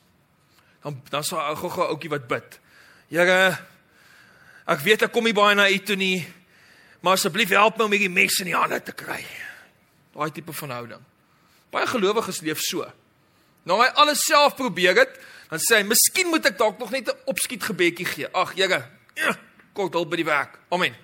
Dan 0.83 1.03
dan 1.11 1.25
sal 1.25 1.39
'n 1.39 1.55
ou 1.55 1.71
gou 1.71 1.87
ouetjie 1.87 2.11
wat 2.11 2.27
bid. 2.27 2.59
Here, 3.09 3.59
ek 4.67 4.81
weet 4.81 5.03
ek 5.03 5.13
kom 5.13 5.25
nie 5.25 5.37
baie 5.37 5.55
na 5.55 5.71
u 5.71 5.79
toe 5.79 5.97
nie, 5.97 6.27
maar 7.01 7.13
asseblief 7.13 7.49
help 7.49 7.79
my 7.79 7.85
om 7.85 7.93
hierdie 7.93 8.11
mes 8.11 8.41
in 8.41 8.47
die 8.47 8.57
hande 8.57 8.83
te 8.83 8.93
kry. 8.93 9.25
Daai 10.17 10.33
tipe 10.33 10.53
van 10.53 10.71
houding. 10.71 11.03
Baie 11.71 11.87
gelowiges 11.87 12.41
leef 12.41 12.63
so. 12.65 12.87
Nou 13.69 13.81
hy 13.83 13.89
alles 14.01 14.23
self 14.25 14.55
probeer 14.57 14.97
het, 14.97 15.19
dan 15.51 15.61
sê 15.61 15.81
hy, 15.81 15.83
"Miskien 15.83 16.31
moet 16.33 16.47
ek 16.47 16.59
dalk 16.59 16.79
nog 16.79 16.91
net 16.91 17.09
'n 17.09 17.19
opskiet 17.27 17.63
gebedjie 17.63 18.07
gee." 18.07 18.29
Ag, 18.33 18.55
Here, 18.55 18.89
kort 19.73 19.93
hulp 19.93 20.11
by 20.11 20.17
die 20.17 20.25
werk. 20.25 20.59
Amen. 20.71 20.97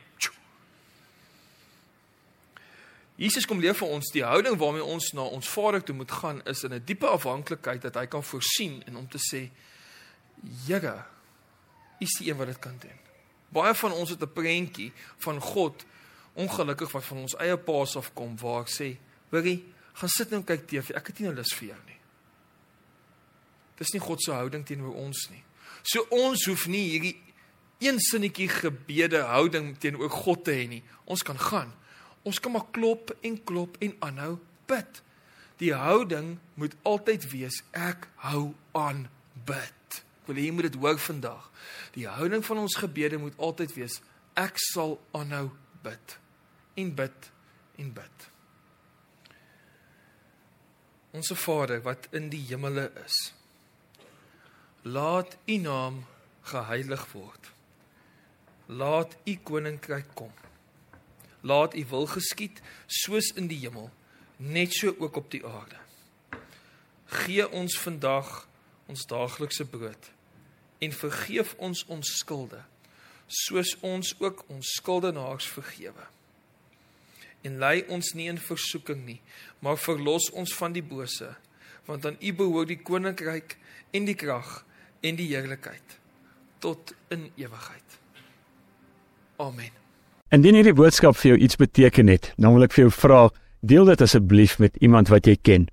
Jesus 3.17 3.47
kom 3.47 3.61
leer 3.61 3.75
vir 3.75 3.89
ons 3.89 4.11
die 4.11 4.25
houding 4.25 4.57
waarmee 4.57 4.85
ons 4.85 5.13
na 5.13 5.23
ons 5.23 5.49
Vader 5.49 5.83
toe 5.85 5.95
moet 5.95 6.11
gaan 6.11 6.41
is 6.45 6.65
in 6.65 6.73
'n 6.73 6.83
diepe 6.85 7.07
afhanklikheid 7.07 7.83
dat 7.83 7.95
hy 7.95 8.07
kan 8.07 8.25
voorsien 8.25 8.83
en 8.87 8.97
om 8.97 9.09
te 9.09 9.19
sê, 9.19 9.51
"Here, 10.67 11.05
U 12.01 12.05
is 12.05 12.19
die 12.19 12.31
een 12.31 12.37
wat 12.37 12.47
dit 12.47 12.59
kan 12.59 12.79
doen." 12.79 12.99
Baie 13.49 13.75
van 13.75 13.93
ons 13.93 14.11
het 14.11 14.23
'n 14.23 14.33
prentjie 14.33 14.93
van 15.19 15.41
God 15.41 15.85
ongelukkig 16.35 16.93
wat 16.93 17.05
van 17.05 17.25
ons 17.27 17.37
eie 17.41 17.57
paas 17.61 17.97
af 17.97 18.13
kom 18.17 18.37
waar 18.41 18.63
ek 18.63 18.73
sê, 18.73 18.97
"Hoorie, 19.31 19.65
gaan 19.93 20.09
sit 20.09 20.31
nou 20.31 20.41
en 20.41 20.47
kyk 20.47 20.67
TV. 20.67 20.91
Ek 20.95 21.07
het 21.07 21.19
nie 21.19 21.29
nou 21.29 21.37
lus 21.37 21.55
vir 21.55 21.69
jou 21.69 21.79
nie." 21.87 21.99
Dis 23.77 23.93
nie 23.93 24.01
God 24.01 24.23
se 24.23 24.33
houding 24.33 24.65
teenoor 24.65 24.95
ons 24.95 25.29
nie. 25.31 25.43
So 25.83 26.07
ons 26.11 26.45
hoef 26.47 26.67
nie 26.67 26.85
hierdie 26.91 27.17
een 27.79 27.99
sinnetjie 28.01 28.49
gebede 28.49 29.25
houding 29.27 29.79
teenoor 29.79 30.11
God 30.11 30.45
te 30.45 30.53
hê 30.53 30.69
nie. 30.69 30.83
Ons 31.05 31.23
kan 31.23 31.39
gaan. 31.39 31.73
Ons 32.23 32.39
kan 32.39 32.53
maar 32.53 32.71
klop 32.71 33.11
en 33.21 33.45
klop 33.45 33.77
en 33.81 33.97
aanhou 33.99 34.39
bid. 34.67 35.03
Die 35.59 35.75
houding 35.75 36.39
moet 36.55 36.77
altyd 36.83 37.27
wees 37.31 37.63
ek 37.73 38.07
hou 38.17 38.55
aan 38.73 39.09
bid. 39.47 40.03
Ek 40.23 40.31
wil 40.31 40.37
hê 40.37 40.47
jy 40.47 40.55
moet 40.55 40.71
dit 40.71 40.81
hoor 40.81 40.99
vandag. 40.99 41.51
Die 41.99 42.07
houding 42.07 42.45
van 42.45 42.59
ons 42.59 42.79
gebede 42.79 43.19
moet 43.19 43.39
altyd 43.39 43.75
wees 43.75 44.01
ek 44.39 44.55
sal 44.71 45.01
aanhou 45.13 45.51
bid 45.83 46.22
en 46.75 46.95
bid 46.95 47.31
en 47.77 47.93
bid. 47.93 48.29
Onse 51.11 51.37
Vader 51.37 51.83
wat 51.83 52.09
in 52.11 52.29
die 52.33 52.45
hemele 52.49 52.91
is. 53.05 53.33
Laat 54.83 55.37
U 55.47 55.57
naam 55.57 56.05
geheilig 56.41 57.05
word. 57.13 57.51
Laat 58.67 59.17
U 59.25 59.37
koninkryk 59.37 60.15
kom. 60.15 60.33
Laat 61.41 61.75
U 61.75 61.85
wil 61.91 62.07
geskied 62.07 62.63
soos 62.87 63.33
in 63.37 63.47
die 63.51 63.59
hemel, 63.65 63.91
net 64.37 64.73
so 64.75 64.95
ook 64.99 65.17
op 65.17 65.31
die 65.31 65.45
aarde. 65.47 65.79
Gee 67.07 67.49
ons 67.51 67.79
vandag 67.79 68.49
ons 68.87 69.07
daaglikse 69.07 69.65
brood 69.69 70.11
en 70.83 70.93
vergeef 70.93 71.55
ons 71.59 71.85
ons 71.87 72.17
skulde 72.19 72.63
soos 73.33 73.77
ons 73.81 74.15
ook 74.21 74.45
ons 74.53 74.73
skuldenaars 74.77 75.47
vergewe. 75.49 76.05
En 77.43 77.59
lei 77.59 77.83
ons 77.91 78.13
nie 78.15 78.29
in 78.31 78.39
versoeking 78.39 79.03
nie, 79.07 79.21
maar 79.61 79.81
verlos 79.81 80.29
ons 80.31 80.55
van 80.55 80.75
die 80.75 80.85
bose, 80.85 81.33
want 81.89 82.07
aan 82.07 82.21
U 82.23 82.33
behoort 82.39 82.71
die 82.71 82.79
koninkryk 82.79 83.57
en 83.93 84.07
die 84.07 84.19
krag 84.19 84.61
en 85.03 85.19
die 85.19 85.27
heerlikheid 85.33 85.99
tot 86.63 86.95
in 87.11 87.27
ewigheid. 87.35 87.99
Amen. 89.43 89.73
Indien 90.33 90.55
hierdie 90.55 90.77
boodskap 90.77 91.19
vir 91.19 91.33
jou 91.33 91.39
iets 91.45 91.59
beteken 91.59 92.09
het, 92.09 92.31
dan 92.39 92.55
wil 92.55 92.65
ek 92.65 92.77
vir 92.77 92.87
jou 92.87 92.93
vra, 92.95 93.23
deel 93.67 93.91
dit 93.91 94.05
asseblief 94.07 94.57
met 94.63 94.79
iemand 94.81 95.11
wat 95.11 95.27
jy 95.27 95.35
ken. 95.43 95.67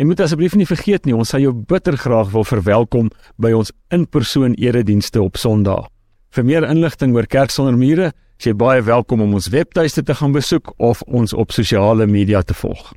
En 0.00 0.08
moet 0.08 0.22
asseblief 0.24 0.54
nie 0.56 0.66
vergeet 0.66 1.04
nie, 1.04 1.14
ons 1.14 1.34
sal 1.34 1.42
jou 1.42 1.52
bitter 1.52 1.98
graag 2.00 2.30
wil 2.32 2.46
verwelkom 2.48 3.10
by 3.42 3.52
ons 3.52 3.74
in-persoon 3.92 4.54
eredienste 4.62 5.20
op 5.20 5.36
Sondag. 5.36 5.90
Vir 6.32 6.46
meer 6.48 6.64
inligting 6.64 7.12
oor 7.12 7.28
Kerk 7.28 7.52
sonder 7.52 7.76
mure, 7.76 8.12
is 8.42 8.48
jy 8.48 8.56
baie 8.58 8.80
welkom 8.82 9.20
om 9.22 9.36
ons 9.36 9.46
webtuiste 9.54 10.02
te 10.02 10.16
gaan 10.18 10.32
besoek 10.34 10.72
of 10.82 11.04
ons 11.06 11.30
op 11.32 11.52
sosiale 11.54 12.08
media 12.10 12.40
te 12.42 12.56
volg. 12.58 12.88